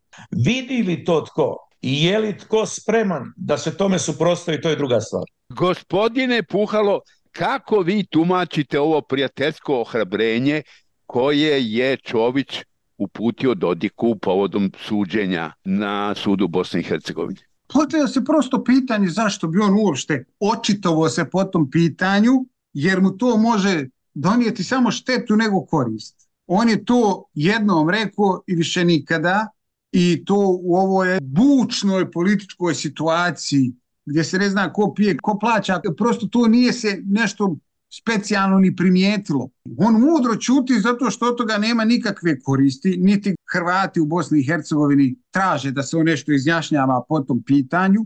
Vidi 0.46 0.84
li 0.84 1.04
to 1.04 1.22
tko 1.22 1.58
i 1.82 2.06
je 2.06 2.20
li 2.20 2.38
tko 2.38 2.66
spreman 2.66 3.34
da 3.38 3.58
se 3.58 3.78
tome 3.78 4.00
suprostavi, 4.00 4.62
to 4.62 4.70
je 4.70 4.76
druga 4.76 5.02
stvar. 5.02 5.24
Gospodine 5.50 6.44
Puhalo, 6.44 7.00
kako 7.32 7.80
vi 7.80 8.06
tumačite 8.06 8.80
ovo 8.80 9.02
prijateljsko 9.02 9.82
ohrabrenje 9.82 10.62
koje 11.06 11.74
je 11.74 11.98
Čović 11.98 12.64
uputio 12.98 13.54
Dodiku 13.54 14.16
povodom 14.16 14.72
suđenja 14.80 15.52
na 15.64 16.16
sudu 16.16 16.48
Bosne 16.48 16.80
i 16.80 16.84
Hercegovine? 16.84 17.42
Postavlja 17.68 18.08
se 18.08 18.24
prosto 18.24 18.64
pitanje 18.64 19.10
zašto 19.10 19.48
bi 19.48 19.60
on 19.60 19.74
uopšte 19.74 20.26
očitovo 20.40 21.10
se 21.10 21.26
po 21.26 21.44
tom 21.44 21.70
pitanju, 21.72 22.46
jer 22.74 23.02
mu 23.02 23.12
to 23.12 23.38
može 23.38 23.90
donijeti 24.14 24.64
samo 24.64 24.92
štetu 24.92 25.36
nego 25.36 25.66
korist. 25.66 26.30
On 26.48 26.70
je 26.70 26.86
to 26.86 27.24
jednom 27.34 27.90
rekao 27.90 28.42
i 28.48 28.56
više 28.56 28.86
nikada 28.86 29.48
i 29.92 30.26
to 30.26 30.60
u 30.62 30.76
ovoj 30.76 31.20
bučnoj 31.22 32.12
političkoj 32.12 32.76
situaciji 32.76 33.74
gdje 34.06 34.24
se 34.24 34.38
ne 34.38 34.50
zna 34.50 34.74
ko 34.74 34.94
pije, 34.96 35.18
ko 35.18 35.38
plaća, 35.40 35.82
prosto 35.98 36.28
to 36.28 36.48
nije 36.48 36.74
se 36.74 37.02
nešto 37.06 37.56
specijalno 37.98 38.60
ni 38.60 38.76
primijetilo. 38.76 39.50
On 39.78 39.94
mudro 39.94 40.36
čuti 40.36 40.80
zato 40.80 41.10
što 41.10 41.26
od 41.26 41.38
toga 41.38 41.58
nema 41.58 41.86
nikakve 41.86 42.40
koristi, 42.40 42.98
niti 42.98 43.36
Hrvati 43.54 44.00
u 44.00 44.06
Bosni 44.06 44.40
i 44.40 44.44
Hercegovini 44.48 45.16
traže 45.32 45.72
da 45.72 45.84
se 45.84 45.98
on 45.98 46.06
nešto 46.06 46.32
izjašnjava 46.32 47.04
po 47.10 47.20
tom 47.20 47.44
pitanju, 47.44 48.06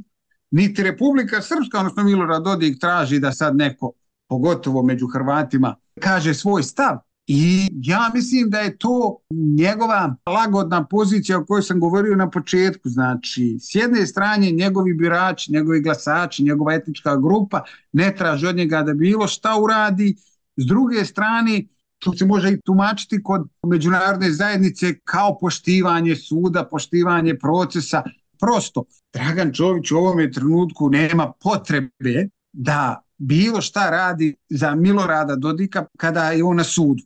niti 0.51 0.83
Republika 0.83 1.41
Srpska, 1.41 1.79
odnosno 1.79 2.03
Milorad 2.03 2.43
Dodik, 2.43 2.79
traži 2.79 3.19
da 3.19 3.31
sad 3.31 3.55
neko, 3.55 3.91
pogotovo 4.27 4.83
među 4.83 5.07
Hrvatima, 5.07 5.75
kaže 5.99 6.33
svoj 6.33 6.63
stav. 6.63 6.97
I 7.31 7.67
ja 7.81 8.11
mislim 8.13 8.49
da 8.49 8.59
je 8.59 8.77
to 8.77 9.17
njegova 9.57 10.15
lagodna 10.25 10.85
pozicija 10.85 11.39
o 11.39 11.45
kojoj 11.45 11.61
sam 11.61 11.79
govorio 11.79 12.15
na 12.15 12.29
početku. 12.29 12.89
Znači, 12.89 13.57
s 13.61 13.75
jedne 13.75 14.07
strane 14.07 14.51
njegovi 14.51 14.93
birači, 14.93 15.51
njegovi 15.51 15.81
glasači, 15.81 16.43
njegova 16.43 16.73
etnička 16.73 17.17
grupa 17.17 17.63
ne 17.91 18.15
traži 18.15 18.47
od 18.47 18.55
njega 18.55 18.81
da 18.81 18.93
bilo 18.93 19.27
šta 19.27 19.59
uradi. 19.61 20.15
S 20.57 20.65
druge 20.65 21.05
strane, 21.05 21.65
to 21.99 22.13
se 22.13 22.25
može 22.25 22.51
i 22.51 22.61
tumačiti 22.61 23.23
kod 23.23 23.47
međunarodne 23.67 24.31
zajednice 24.31 24.99
kao 25.03 25.37
poštivanje 25.39 26.15
suda, 26.15 26.67
poštivanje 26.71 27.37
procesa. 27.37 28.03
Prosto, 28.39 28.83
Dragan 29.13 29.53
Čović 29.53 29.91
u 29.91 29.97
ovome 29.97 30.31
trenutku 30.31 30.89
nema 30.89 31.31
potrebe 31.43 32.27
da 32.53 33.08
bilo 33.19 33.61
šta 33.61 33.89
radi 33.89 34.35
za 34.49 34.75
Milorada 34.75 35.35
Dodika 35.35 35.85
kada 35.97 36.31
je 36.31 36.43
on 36.43 36.57
na 36.57 36.63
sudu. 36.63 37.03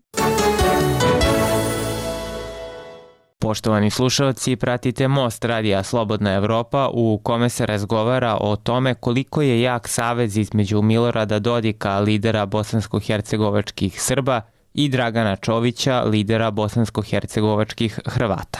Poštovani 3.40 3.90
slušalci, 3.90 4.56
pratite 4.56 5.08
Most 5.08 5.46
Radija 5.46 5.84
Slobodna 5.84 6.34
Evropa 6.34 6.90
u 6.94 7.20
kome 7.24 7.50
se 7.50 7.66
razgovara 7.66 8.38
o 8.42 8.56
tome 8.56 8.96
koliko 8.96 9.42
je 9.42 9.62
jak 9.62 9.88
savez 9.88 10.38
između 10.38 10.82
Milorada 10.82 11.40
Dodika, 11.40 12.00
lidera 12.00 12.46
bosansko-hercegovačkih 12.46 14.00
Srba, 14.00 14.42
i 14.74 14.90
Dragana 14.90 15.36
Čovića, 15.36 16.02
lidera 16.02 16.52
bosansko-hercegovačkih 16.52 18.00
Hrvata. 18.06 18.60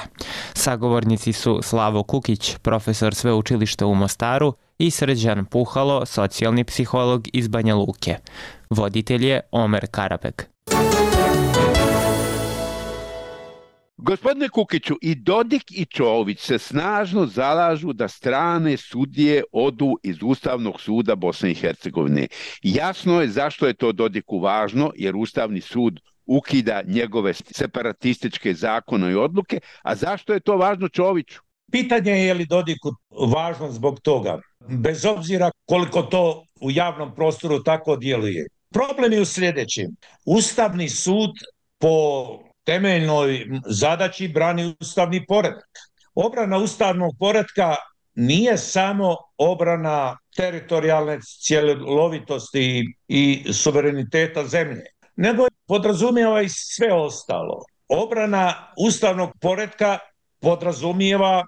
Sagovornici 0.54 1.34
su 1.34 1.60
Slavo 1.64 2.04
Kukić, 2.04 2.58
profesor 2.58 3.16
sveučilišta 3.16 3.86
u 3.86 3.96
Mostaru 3.96 4.54
i 4.78 4.92
Srđan 4.92 5.46
Puhalo, 5.46 6.06
socijalni 6.06 6.64
psiholog 6.64 7.28
iz 7.34 7.48
Banja 7.48 7.76
Luke. 7.76 8.18
Voditelj 8.70 9.26
je 9.26 9.42
Omer 9.52 9.88
Karabek. 9.92 10.53
Gospodine 13.98 14.50
Kukiću, 14.50 14.96
i 15.02 15.16
Dodik 15.16 15.64
i 15.72 15.86
Čović 15.86 16.40
se 16.40 16.58
snažno 16.60 17.26
zalažu 17.26 17.94
da 17.94 18.08
strane 18.08 18.78
sudije 18.78 19.44
odu 19.52 19.98
iz 20.04 20.18
Ustavnog 20.22 20.82
suda 20.82 21.16
Bosne 21.16 21.52
i 21.52 21.56
Hercegovine. 21.56 22.28
Jasno 22.64 23.22
je 23.22 23.28
zašto 23.28 23.68
je 23.68 23.74
to 23.74 23.92
Dodiku 23.92 24.40
važno, 24.40 24.92
jer 24.96 25.16
Ustavni 25.16 25.62
sud 25.62 26.00
ukida 26.26 26.82
njegove 26.86 27.34
separatističke 27.34 28.54
zakone 28.54 29.12
i 29.12 29.16
odluke, 29.16 29.60
a 29.84 29.96
zašto 29.96 30.34
je 30.34 30.40
to 30.40 30.58
važno 30.58 30.88
Čoviću? 30.88 31.40
Pitanje 31.72 32.12
je 32.12 32.26
je 32.26 32.34
li 32.34 32.46
Dodiku 32.46 32.96
važno 33.34 33.72
zbog 33.72 34.00
toga, 34.00 34.42
bez 34.70 35.06
obzira 35.06 35.52
koliko 35.66 36.02
to 36.02 36.46
u 36.62 36.72
javnom 36.72 37.16
prostoru 37.16 37.64
tako 37.64 37.96
djeluje. 37.96 38.48
Problem 38.74 39.14
je 39.14 39.22
u 39.22 39.26
sljedećem. 39.26 39.96
Ustavni 40.26 40.90
sud 40.90 41.32
po 41.80 41.90
temeljnoj 42.64 43.48
zadaći 43.66 44.28
brani 44.28 44.76
ustavni 44.82 45.26
poredak. 45.26 45.70
Obrana 46.16 46.58
ustavnog 46.58 47.16
poredka 47.20 47.76
nije 48.16 48.58
samo 48.58 49.16
obrana 49.38 50.18
teritorijalne 50.36 51.20
cjelovitosti 51.48 52.84
i 53.08 53.54
suvereniteta 53.54 54.48
zemlje, 54.48 54.84
nego 55.16 55.48
podrazumijeva 55.68 56.42
i 56.42 56.50
sve 56.50 56.94
ostalo. 56.94 57.64
Obrana 57.88 58.74
ustavnog 58.88 59.30
poredka 59.42 59.98
podrazumijeva 60.40 61.44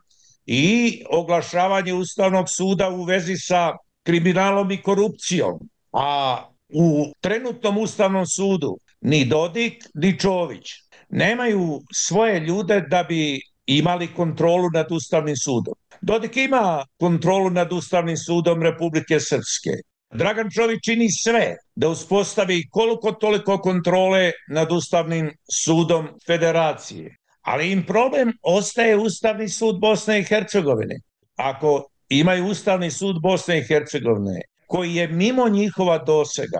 i 0.45 1.03
oglašavanje 1.09 1.93
Ustavnog 1.93 2.45
suda 2.49 2.89
u 2.89 3.03
vezi 3.03 3.35
sa 3.37 3.71
kriminalom 4.03 4.71
i 4.71 4.81
korupcijom. 4.81 5.69
A 5.91 6.37
u 6.69 7.05
trenutnom 7.21 7.77
Ustavnom 7.77 8.25
sudu 8.25 8.77
ni 9.01 9.25
Dodik, 9.25 9.83
ni 9.93 10.19
Čović 10.19 10.84
nemaju 11.09 11.81
svoje 11.93 12.39
ljude 12.39 12.81
da 12.81 13.03
bi 13.03 13.41
imali 13.65 14.13
kontrolu 14.13 14.69
nad 14.73 14.91
Ustavnim 14.91 15.35
sudom. 15.37 15.73
Dodik 16.01 16.37
ima 16.37 16.85
kontrolu 16.99 17.49
nad 17.49 17.73
Ustavnim 17.73 18.17
sudom 18.17 18.63
Republike 18.63 19.19
Srpske. 19.19 19.71
Dragan 20.13 20.49
Čović 20.51 20.79
čini 20.83 21.11
sve 21.11 21.55
da 21.75 21.89
uspostavi 21.89 22.63
koliko 22.69 23.11
toliko 23.11 23.57
kontrole 23.57 24.31
nad 24.49 24.71
Ustavnim 24.71 25.31
sudom 25.63 26.07
Federacije. 26.27 27.15
Ali 27.41 27.71
im 27.71 27.85
problem 27.85 28.31
ostaje 28.41 28.97
Ustavni 28.97 29.49
sud 29.49 29.79
Bosne 29.79 30.19
i 30.19 30.23
Hercegovine. 30.23 30.95
Ako 31.35 31.89
imaju 32.09 32.45
Ustavni 32.45 32.91
sud 32.91 33.21
Bosne 33.21 33.59
i 33.59 33.63
Hercegovine, 33.63 34.41
koji 34.67 34.95
je 34.95 35.07
mimo 35.07 35.49
njihova 35.49 35.97
dosega, 35.97 36.59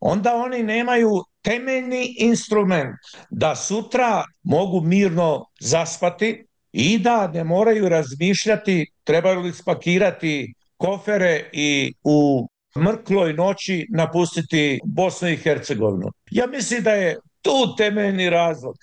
onda 0.00 0.34
oni 0.34 0.62
nemaju 0.62 1.10
temeljni 1.44 2.16
instrument 2.18 2.96
da 3.30 3.54
sutra 3.56 4.24
mogu 4.42 4.80
mirno 4.80 5.44
zaspati 5.60 6.46
i 6.72 6.98
da 6.98 7.28
ne 7.28 7.44
moraju 7.44 7.88
razmišljati 7.88 8.86
trebaju 9.04 9.40
li 9.40 9.52
spakirati 9.52 10.54
kofere 10.76 11.50
i 11.52 11.94
u 12.04 12.48
mrkloj 12.78 13.32
noći 13.32 13.86
napustiti 13.90 14.80
Bosnu 14.84 15.28
i 15.28 15.36
Hercegovinu. 15.36 16.10
Ja 16.30 16.46
mislim 16.46 16.82
da 16.82 16.90
je 16.90 17.18
tu 17.42 17.76
temeljni 17.76 18.30
razlog. 18.30 18.74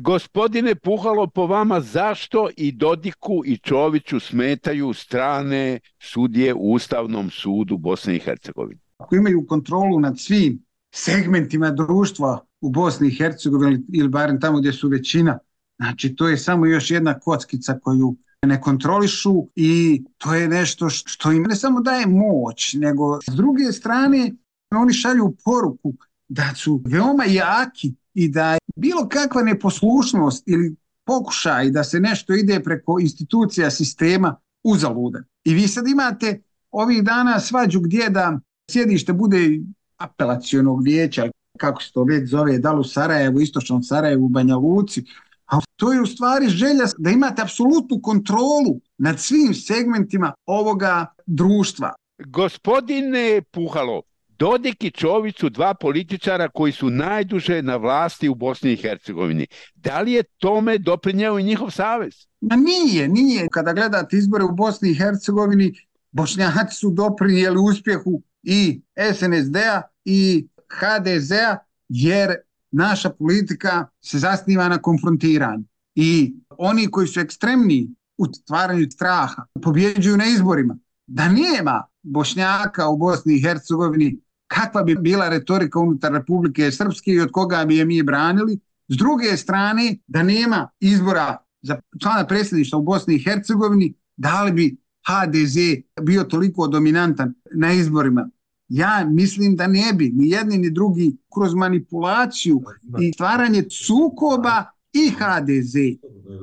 Gospodine 0.00 0.74
Puhalo, 0.74 1.26
po 1.26 1.46
vama 1.46 1.80
zašto 1.80 2.48
i 2.56 2.72
Dodiku 2.72 3.42
i 3.46 3.58
Čoviću 3.58 4.20
smetaju 4.20 4.92
strane 4.92 5.80
sudije 6.00 6.54
u 6.54 6.72
Ustavnom 6.72 7.30
sudu 7.30 7.78
Bosne 7.78 8.16
i 8.16 8.18
Hercegovine? 8.18 8.80
Ako 8.98 9.16
imaju 9.16 9.46
kontrolu 9.48 10.00
nad 10.00 10.14
svim 10.18 10.62
segmentima 10.94 11.70
društva 11.70 12.46
u 12.60 12.70
Bosni 12.70 13.08
i 13.08 13.16
Hercegovini 13.16 13.82
ili 13.92 14.08
barem 14.08 14.40
tamo 14.40 14.58
gdje 14.58 14.72
su 14.72 14.88
većina, 14.88 15.38
znači 15.78 16.16
to 16.16 16.28
je 16.28 16.36
samo 16.36 16.66
još 16.66 16.90
jedna 16.90 17.18
kockica 17.18 17.78
koju 17.82 18.16
ne 18.46 18.60
kontrolišu 18.60 19.46
i 19.54 20.04
to 20.18 20.34
je 20.34 20.48
nešto 20.48 20.90
što 20.90 21.32
im 21.32 21.42
ne 21.42 21.56
samo 21.56 21.80
daje 21.80 22.06
moć, 22.06 22.74
nego 22.74 23.20
s 23.30 23.34
druge 23.34 23.72
strane 23.72 24.32
oni 24.74 24.92
šalju 24.92 25.36
poruku 25.44 25.92
da 26.28 26.54
su 26.56 26.82
veoma 26.84 27.24
jaki 27.24 27.94
i 28.14 28.28
da 28.28 28.58
bilo 28.76 29.08
kakva 29.08 29.42
neposlušnost 29.42 30.48
ili 30.48 30.76
pokušaj 31.04 31.70
da 31.70 31.84
se 31.84 32.00
nešto 32.00 32.34
ide 32.34 32.60
preko 32.62 33.00
institucija 33.00 33.70
sistema 33.70 34.36
uzaludan. 34.64 35.24
I 35.44 35.54
vi 35.54 35.68
sad 35.68 35.88
imate 35.88 36.42
ovih 36.70 37.04
dana 37.04 37.40
svađu 37.40 37.80
gdje 37.80 38.10
da 38.10 38.40
sjedište 38.70 39.12
bude 39.12 39.60
apelacijonog 40.00 40.82
vijeća, 40.82 41.28
kako 41.58 41.82
se 41.82 41.92
to 41.92 42.04
već 42.04 42.30
zove, 42.30 42.58
da 42.58 42.72
li 42.72 42.80
u 42.80 42.84
Sarajevu, 42.84 43.40
istočnom 43.40 43.82
Sarajevu, 43.82 44.24
u 44.24 44.28
Banja 44.28 44.56
Luci, 44.56 45.04
a 45.46 45.58
to 45.76 45.92
je 45.92 46.00
u 46.00 46.06
stvari 46.06 46.48
želja 46.48 46.84
da 46.98 47.10
imate 47.10 47.42
apsolutnu 47.42 48.00
kontrolu 48.02 48.80
nad 48.98 49.20
svim 49.20 49.54
segmentima 49.54 50.32
ovoga 50.46 51.06
društva. 51.26 51.92
Gospodine 52.18 53.42
Puhalo, 53.50 54.02
Dodik 54.40 54.84
i 54.84 54.90
Čović 54.90 55.38
su 55.38 55.48
dva 55.48 55.74
političara 55.74 56.48
koji 56.48 56.72
su 56.72 56.90
najduže 56.90 57.62
na 57.62 57.76
vlasti 57.76 58.28
u 58.28 58.34
Bosni 58.34 58.72
i 58.72 58.76
Hercegovini. 58.76 59.46
Da 59.74 60.00
li 60.00 60.12
je 60.12 60.22
tome 60.22 60.78
doprinjao 60.78 61.38
i 61.38 61.42
njihov 61.42 61.70
savez? 61.70 62.14
Ma 62.40 62.56
nije, 62.56 63.08
nije. 63.08 63.48
Kada 63.52 63.72
gledate 63.72 64.16
izbore 64.16 64.44
u 64.44 64.54
Bosni 64.54 64.90
i 64.90 64.94
Hercegovini, 64.94 65.74
Bošnjaci 66.12 66.74
su 66.74 66.90
doprinijeli 66.90 67.56
uspjehu 67.70 68.22
i 68.42 68.82
SNSD-a 69.12 69.82
i 70.04 70.48
HDZ-a, 70.68 71.56
jer 71.88 72.34
naša 72.70 73.10
politika 73.10 73.86
se 74.00 74.18
zasniva 74.18 74.68
na 74.68 74.78
konfrontiranju. 74.78 75.64
I 75.94 76.34
oni 76.58 76.90
koji 76.90 77.06
su 77.06 77.20
ekstremni 77.20 77.94
u 78.18 78.26
stvaranju 78.26 78.90
straha, 78.90 79.44
pobjeđuju 79.62 80.16
na 80.16 80.26
izborima. 80.26 80.78
Da 81.06 81.28
nema 81.28 81.84
Bošnjaka 82.02 82.88
u 82.88 82.96
Bosni 82.96 83.34
i 83.34 83.42
Hercegovini, 83.42 84.20
kakva 84.46 84.82
bi 84.82 84.94
bila 84.94 85.28
retorika 85.28 85.78
unutar 85.78 86.12
Republike 86.12 86.70
Srpske 86.70 87.10
i 87.10 87.20
od 87.20 87.32
koga 87.32 87.64
bi 87.64 87.76
je 87.76 87.84
mi 87.84 88.02
branili. 88.02 88.58
S 88.88 88.96
druge 88.96 89.36
strane, 89.36 89.96
da 90.06 90.22
nema 90.22 90.68
izbora 90.80 91.36
za 91.62 91.80
člana 92.02 92.26
predsjedništva 92.26 92.78
u 92.78 92.82
Bosni 92.82 93.14
i 93.14 93.22
Hercegovini, 93.24 93.94
da 94.16 94.42
li 94.42 94.52
bi 94.52 94.76
HDZ 95.06 95.56
bio 96.02 96.24
toliko 96.24 96.66
dominantan 96.68 97.34
na 97.54 97.72
izborima? 97.72 98.28
Ja 98.68 99.06
mislim 99.10 99.56
da 99.56 99.66
ne 99.66 99.92
bi 99.92 100.10
ni 100.14 100.28
jedni 100.28 100.58
ni 100.58 100.70
drugi 100.70 101.16
kroz 101.34 101.54
manipulaciju 101.54 102.62
i 103.00 103.12
stvaranje 103.12 103.64
sukoba 103.70 104.64
i 104.92 105.10
HDZ 105.10 105.74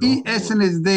i 0.01 0.23
SNSD 0.39 0.87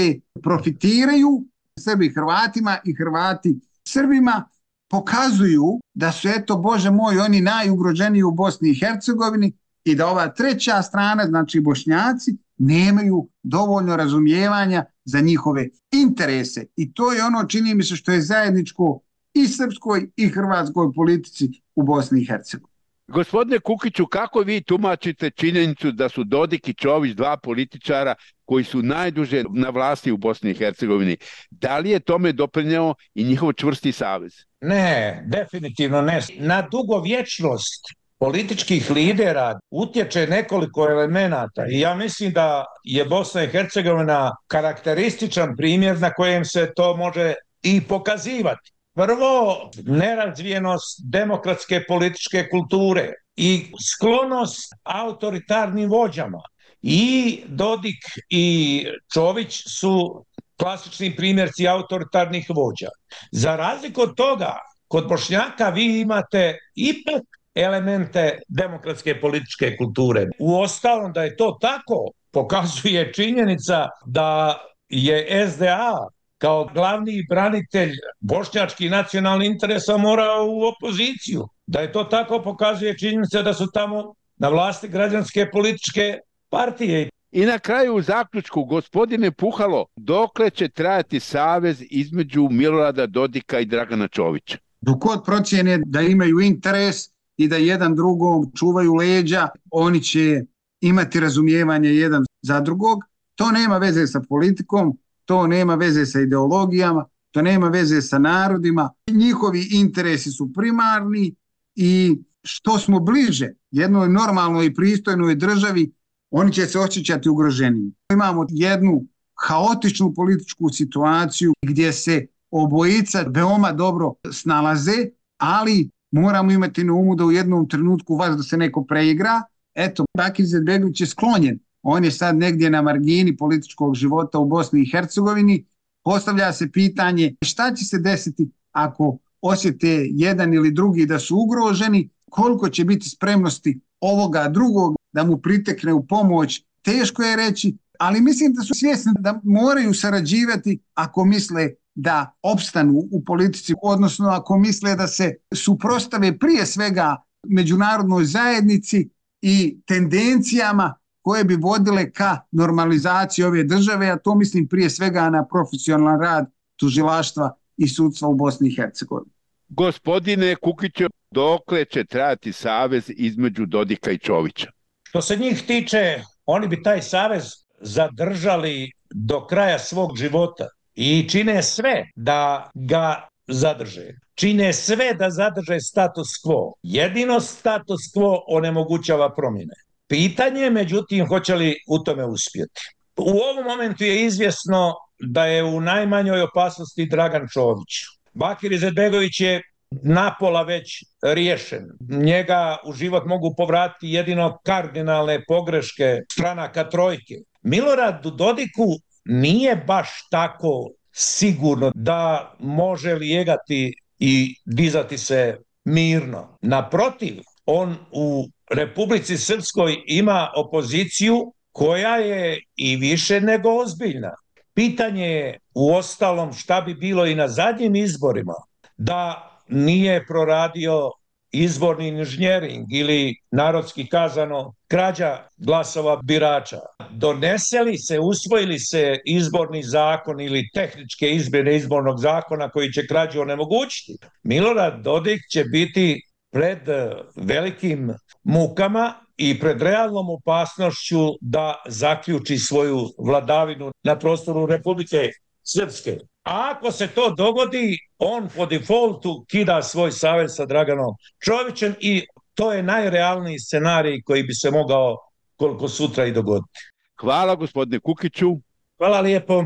profitiraju 0.43 1.45
Srbi 1.79 2.13
Hrvatima 2.15 2.79
i 2.85 2.95
Hrvati 2.95 3.61
Srbima 3.89 4.49
pokazuju 4.89 5.81
da 5.95 6.13
su 6.13 6.29
eto 6.29 6.57
Bože 6.57 6.91
moj 6.91 7.19
oni 7.19 7.41
najugroženiji 7.41 8.23
u 8.23 8.31
Bosni 8.31 8.71
i 8.71 8.79
Hercegovini 8.81 9.53
i 9.85 9.95
da 9.95 10.07
ova 10.07 10.29
treća 10.29 10.83
strana, 10.83 11.27
znači 11.27 11.61
Bošnjaci, 11.61 12.37
nemaju 12.59 13.29
dovoljno 13.43 13.97
razumijevanja 13.97 14.85
za 15.05 15.21
njihove 15.21 15.69
interese. 15.93 16.65
I 16.77 16.93
to 16.93 17.13
je 17.13 17.25
ono, 17.25 17.45
čini 17.45 17.75
mi 17.75 17.83
se, 17.83 17.97
što 17.97 18.13
je 18.13 18.23
zajedničko 18.23 19.01
i 19.35 19.47
srpskoj 19.47 20.11
i 20.17 20.29
hrvatskoj 20.29 20.93
politici 20.95 21.49
u 21.75 21.83
Bosni 21.83 22.23
i 22.23 22.27
Hercegovini. 22.27 22.71
Gospodine 23.09 23.59
Kukiću, 23.59 24.07
kako 24.07 24.41
vi 24.41 24.61
tumačite 24.63 25.31
činjenicu 25.31 25.93
da 25.93 26.09
su 26.09 26.25
Dodik 26.25 26.69
i 26.69 26.75
Čović 26.75 27.15
dva 27.15 27.37
političara 27.37 28.15
koji 28.45 28.65
su 28.65 28.83
najduže 28.83 29.45
na 29.51 29.71
vlasti 29.71 30.13
u 30.13 30.17
Bosni 30.17 30.51
i 30.51 30.55
Hercegovini? 30.55 31.17
Da 31.51 31.79
li 31.79 31.91
je 31.91 32.01
tome 32.01 32.33
doprinjao 32.33 32.95
i 33.15 33.25
njihov 33.25 33.53
čvrsti 33.53 33.93
savez? 33.93 34.33
Ne, 34.61 35.23
definitivno 35.27 36.03
ne. 36.03 36.21
Na 36.39 36.63
dugo 36.63 37.01
vječnost 37.01 37.85
političkih 38.19 38.91
lidera 38.91 39.59
utječe 39.71 40.27
nekoliko 40.27 40.89
elemenata 40.91 41.67
i 41.71 41.81
ja 41.81 41.95
mislim 41.95 42.33
da 42.33 42.65
je 42.85 43.05
Bosna 43.05 43.45
i 43.45 43.49
Hercegovina 43.49 44.37
karakterističan 44.47 45.57
primjer 45.57 46.01
na 46.01 46.11
kojem 46.11 46.45
se 46.45 46.73
to 46.77 46.97
može 46.97 47.35
i 47.63 47.81
pokazivati. 47.81 48.73
Prvo, 48.95 49.71
nerazvijenost 49.87 51.01
demokratske 51.13 51.85
političke 51.89 52.49
kulture 52.51 53.13
i 53.37 53.73
sklonost 53.93 54.75
autoritarnim 54.83 55.91
vođama. 55.91 56.43
I 56.83 57.43
Dodik 57.47 58.05
i 58.29 58.87
Čović 59.13 59.63
su 59.79 60.25
klasični 60.61 61.17
primjerci 61.17 61.69
autoritarnih 61.69 62.47
vođa. 62.49 62.89
Za 63.33 63.57
razliku 63.57 64.01
od 64.01 64.17
toga, 64.17 64.57
kod 64.89 65.09
Bošnjaka 65.09 65.69
vi 65.69 66.01
imate 66.01 66.59
ipak 66.75 67.23
elemente 67.55 68.39
demokratske 68.49 69.21
političke 69.21 69.77
kulture. 69.77 70.27
U 70.39 70.61
ostalom 70.61 71.13
da 71.13 71.23
je 71.23 71.37
to 71.37 71.59
tako, 71.61 72.11
pokazuje 72.31 73.13
činjenica 73.13 73.89
da 74.07 74.59
je 74.89 75.49
SDA 75.51 76.09
kao 76.41 76.71
glavni 76.75 77.27
branitelj 77.29 77.93
bošnjački 78.21 78.89
nacionalni 78.89 79.47
interesa 79.47 79.97
morao 79.97 80.47
u 80.47 80.63
opoziciju. 80.63 81.49
Da 81.67 81.81
je 81.81 81.93
to 81.93 82.05
tako 82.05 82.43
pokazuje 82.43 82.99
činjenica 82.99 83.43
da 83.43 83.55
su 83.55 83.67
tamo 83.75 84.15
na 84.37 84.49
vlasti 84.49 84.89
građanske 84.89 85.51
političke 85.53 86.19
partije. 86.49 87.09
I 87.33 87.45
na 87.45 87.59
kraju 87.59 87.95
u 87.95 88.03
zaključku, 88.03 88.65
gospodine 88.65 89.31
Puhalo, 89.31 89.87
dokle 89.97 90.51
će 90.51 90.69
trajati 90.69 91.21
savez 91.21 91.83
između 91.91 92.49
Milorada 92.51 93.07
Dodika 93.07 93.61
i 93.61 93.65
Dragana 93.65 94.09
Čovića? 94.09 94.59
Dok 94.81 94.99
god 94.99 95.25
procijene 95.25 95.79
da 95.87 96.01
imaju 96.01 96.41
interes 96.41 96.97
i 97.37 97.49
da 97.49 97.57
jedan 97.57 97.95
drugom 97.95 98.53
čuvaju 98.59 98.95
leđa, 98.95 99.49
oni 99.71 100.03
će 100.03 100.43
imati 100.81 101.21
razumijevanje 101.21 101.89
jedan 101.89 102.25
za 102.43 102.61
drugog. 102.61 102.99
To 103.35 103.51
nema 103.51 103.79
veze 103.79 104.07
sa 104.07 104.21
politikom, 104.29 104.99
to 105.25 105.47
nema 105.47 105.75
veze 105.75 106.07
sa 106.07 106.21
ideologijama, 106.21 107.05
to 107.31 107.43
nema 107.43 107.69
veze 107.69 108.03
sa 108.03 108.19
narodima. 108.19 108.91
Njihovi 109.11 109.69
interesi 109.73 110.31
su 110.31 110.53
primarni 110.53 111.35
i 111.75 112.19
što 112.43 112.79
smo 112.79 113.01
bliže 113.01 113.49
jednoj 113.71 114.09
normalnoj 114.09 114.67
i 114.67 114.75
pristojnoj 114.75 115.35
državi, 115.35 115.93
oni 116.31 116.53
će 116.53 116.67
se 116.67 116.79
osjećati 116.79 117.29
ugroženiji. 117.29 117.93
Imamo 118.13 118.47
jednu 118.49 119.05
haotičnu 119.35 120.15
političku 120.15 120.69
situaciju 120.69 121.53
gdje 121.63 121.93
se 121.93 122.27
obojica 122.51 123.25
veoma 123.29 123.73
dobro 123.73 124.15
snalaze, 124.33 125.07
ali 125.39 125.91
moramo 126.11 126.53
imati 126.53 126.85
na 126.85 126.93
umu 126.93 127.15
da 127.15 127.25
u 127.25 127.33
jednom 127.33 127.69
trenutku 127.69 128.17
vas 128.17 128.37
da 128.37 128.43
se 128.43 128.57
neko 128.57 128.85
preigra. 128.85 129.43
Eto, 129.75 130.05
Bakir 130.17 130.47
Zedbegović 130.47 131.01
je 131.01 131.07
sklonjen 131.07 131.59
on 131.83 132.05
je 132.05 132.11
sad 132.11 132.37
negdje 132.37 132.71
na 132.71 132.83
margini 132.83 133.37
političkog 133.37 133.95
života 133.95 134.39
u 134.39 134.45
Bosni 134.45 134.83
i 134.83 134.91
Hercegovini, 134.91 135.65
postavlja 136.05 136.53
se 136.53 136.71
pitanje 136.73 137.35
šta 137.43 137.75
će 137.75 137.85
se 137.85 137.99
desiti 137.99 138.51
ako 138.73 139.19
osjete 139.43 140.07
jedan 140.11 140.55
ili 140.55 140.71
drugi 140.71 141.07
da 141.07 141.19
su 141.19 141.37
ugroženi, 141.37 142.09
koliko 142.31 142.69
će 142.69 142.85
biti 142.85 143.09
spremnosti 143.09 143.81
ovoga 144.01 144.49
drugog 144.49 144.95
da 145.13 145.25
mu 145.25 145.37
pritekne 145.37 145.93
u 145.93 146.07
pomoć, 146.07 146.65
teško 146.83 147.23
je 147.23 147.37
reći, 147.37 147.77
ali 147.99 148.21
mislim 148.21 148.53
da 148.53 148.63
su 148.63 148.75
svjesni 148.75 149.13
da 149.19 149.41
moraju 149.45 149.95
sarađivati 149.95 150.79
ako 150.95 151.25
misle 151.25 151.71
da 151.95 152.39
opstanu 152.43 153.09
u 153.11 153.25
politici, 153.25 153.75
odnosno 153.83 154.29
ako 154.29 154.59
misle 154.59 154.97
da 154.97 155.07
se 155.07 155.35
suprostave 155.55 156.39
prije 156.39 156.67
svega 156.67 157.17
međunarodnoj 157.47 158.25
zajednici 158.25 159.09
i 159.43 159.81
tendencijama 159.87 160.95
koje 161.23 161.45
bi 161.45 161.57
vodile 161.57 162.11
ka 162.11 162.39
normalizaciji 162.51 163.45
ove 163.45 163.65
države, 163.65 164.11
a 164.11 164.19
to 164.19 164.35
mislim 164.35 164.69
prije 164.69 164.91
svega 164.91 165.31
na 165.31 165.47
profesionalan 165.47 166.21
rad 166.21 166.47
tužilaštva 166.77 167.57
i 167.77 167.89
sudstva 167.89 168.29
u 168.29 168.35
Bosni 168.35 168.69
i 168.69 168.75
Hercegovini. 168.77 169.33
Gospodine 169.69 170.57
Kukiću, 170.57 171.05
dokle 171.31 171.85
će 171.85 172.05
trajati 172.05 172.53
savez 172.53 173.05
između 173.09 173.67
Dodika 173.67 174.11
i 174.11 174.19
Čovića? 174.19 174.71
Što 175.03 175.23
se 175.23 175.37
njih 175.37 175.63
tiče, 175.67 176.23
oni 176.47 176.69
bi 176.69 176.83
taj 176.83 177.03
savez 177.03 177.45
zadržali 177.81 178.93
do 179.11 179.47
kraja 179.47 179.79
svog 179.79 180.17
života 180.17 180.69
i 180.95 181.29
čine 181.29 181.63
sve 181.63 182.11
da 182.17 182.71
ga 182.75 183.29
zadrže. 183.47 184.15
Čine 184.35 184.73
sve 184.73 185.15
da 185.15 185.31
zadrže 185.31 185.81
status 185.81 186.29
quo. 186.45 186.73
Jedino 186.83 187.41
status 187.41 188.01
quo 188.15 188.39
onemogućava 188.49 189.35
promjene. 189.35 189.75
Pitanje 190.11 190.61
je, 190.61 190.71
međutim, 190.71 191.27
hoće 191.27 191.55
li 191.55 191.77
u 191.89 191.99
tome 191.99 192.25
uspjeti. 192.25 192.81
U 193.17 193.31
ovom 193.31 193.65
momentu 193.65 194.05
je 194.05 194.27
izvjesno 194.27 194.95
da 195.21 195.47
je 195.47 195.65
u 195.65 195.81
najmanjoj 195.81 196.43
opasnosti 196.43 197.07
Dragan 197.07 197.49
Čović. 197.53 197.93
Bakir 198.35 198.73
Izetbegović 198.73 199.41
je 199.41 199.63
napola 200.03 200.63
već 200.63 201.05
riješen. 201.23 201.87
Njega 202.09 202.77
u 202.87 202.93
život 202.93 203.27
mogu 203.27 203.55
povratiti 203.57 204.09
jedino 204.09 204.59
kardinalne 204.65 205.45
pogreške 205.49 206.19
stranaka 206.33 206.89
trojke. 206.91 207.35
Milorad 207.63 208.27
Dodiku 208.37 208.89
nije 209.25 209.77
baš 209.77 210.09
tako 210.31 210.91
sigurno 211.13 211.93
da 211.95 212.55
može 212.59 213.15
lijegati 213.15 213.95
i 214.19 214.55
dizati 214.65 215.19
se 215.19 215.59
mirno. 215.85 216.59
Naprotiv, 216.63 217.35
on 217.67 217.97
u 218.13 218.49
Republici 218.71 219.37
Srpskoj 219.37 219.97
ima 220.07 220.49
opoziciju 220.57 221.53
koja 221.73 222.17
je 222.17 222.61
i 222.77 222.97
više 222.97 223.41
nego 223.41 223.71
ozbiljna. 223.71 224.35
Pitanje 224.75 225.27
je 225.27 225.59
u 225.75 225.95
ostalom 225.95 226.53
šta 226.53 226.81
bi 226.81 226.95
bilo 226.95 227.27
i 227.27 227.35
na 227.35 227.49
zadnjim 227.49 227.97
izborima 227.97 228.55
da 228.97 229.51
nije 229.69 230.27
proradio 230.27 231.11
izborni 231.53 232.09
inženjering 232.09 232.87
ili 232.93 233.37
narodski 233.51 234.07
kazano 234.07 234.75
krađa 234.89 235.39
glasova 235.57 236.21
birača. 236.23 236.79
Doneseli 237.11 237.99
se, 237.99 238.19
usvojili 238.19 238.79
se 238.79 239.19
izborni 239.25 239.83
zakon 239.83 240.41
ili 240.41 240.71
tehničke 240.75 241.31
izmjene 241.31 241.77
izbornog 241.77 242.19
zakona 242.19 242.71
koji 242.71 242.93
će 242.93 243.07
krađu 243.07 243.41
onemogućiti. 243.41 244.19
Milorad 244.43 245.03
Dodik 245.03 245.41
će 245.51 245.65
biti 245.65 246.30
pred 246.51 246.89
eh, 246.89 247.11
velikim 247.37 248.15
mukama 248.45 249.15
i 249.37 249.61
pred 249.61 249.83
realnom 249.83 250.31
opasnošću 250.31 251.29
da 251.41 251.83
zaključi 251.89 252.59
svoju 252.59 253.09
vladavinu 253.19 253.91
na 254.03 254.19
prostoru 254.19 254.67
Republike 254.67 255.31
Srpske. 255.63 256.19
A 256.45 256.73
ako 256.75 256.93
se 256.93 257.07
to 257.07 257.31
dogodi, 257.31 257.99
on 258.19 258.49
po 258.57 258.67
defaultu 258.67 259.45
kida 259.51 259.83
svoj 259.83 260.13
savez 260.13 260.57
sa 260.57 260.67
Draganom 260.67 261.15
Čovićem 261.45 261.95
i 262.01 262.27
to 262.55 262.73
je 262.73 262.83
najrealniji 262.83 263.59
scenarij 263.59 264.23
koji 264.23 264.43
bi 264.43 264.55
se 264.55 264.71
mogao 264.71 265.17
koliko 265.57 265.89
sutra 265.89 266.27
i 266.27 266.33
dogoditi. 266.33 266.81
Hvala 267.21 267.55
gospodine 267.55 268.01
Kukiću. 268.01 268.57
Hvala 268.99 269.21
lijepo. 269.21 269.65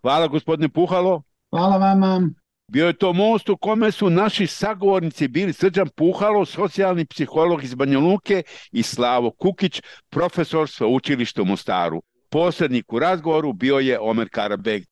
Hvala 0.00 0.26
gospodine 0.26 0.68
Puhalo. 0.68 1.22
Hvala 1.50 1.76
vama. 1.76 2.30
Bio 2.68 2.86
je 2.86 2.92
to 2.92 3.12
most 3.12 3.48
u 3.48 3.56
kome 3.56 3.92
su 3.92 4.10
naši 4.10 4.46
sagovornici 4.46 5.28
bili 5.28 5.52
Srđan 5.52 5.88
Puhalo, 5.88 6.44
socijalni 6.44 7.06
psiholog 7.06 7.64
iz 7.64 7.74
Banja 7.74 7.98
Luke 7.98 8.42
i 8.72 8.82
Slavo 8.82 9.30
Kukić, 9.30 9.82
profesor 10.10 10.70
sa 10.70 10.86
učilišta 10.86 11.42
u 11.42 11.44
Mostaru. 11.44 12.02
Posrednik 12.30 12.92
u 12.92 12.98
razgovoru 12.98 13.52
bio 13.52 13.78
je 13.78 14.00
Omer 14.00 14.28
Karabeg. 14.32 14.82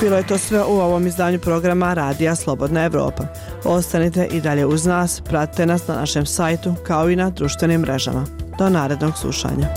Bilo 0.00 0.16
je 0.16 0.26
to 0.26 0.38
sve 0.38 0.64
u 0.64 0.80
ovom 0.80 1.06
izdanju 1.06 1.38
programa 1.38 1.94
Radija 1.94 2.36
Slobodna 2.36 2.84
Evropa. 2.84 3.24
Ostanite 3.64 4.28
i 4.32 4.40
dalje 4.40 4.66
uz 4.66 4.86
nas, 4.86 5.20
pratite 5.20 5.66
nas 5.66 5.88
na 5.88 5.94
našem 5.94 6.26
sajtu 6.26 6.74
kao 6.86 7.10
i 7.10 7.16
na 7.16 7.30
društvenim 7.30 7.80
mrežama. 7.80 8.24
Do 8.58 8.68
narednog 8.68 9.18
slušanja. 9.18 9.68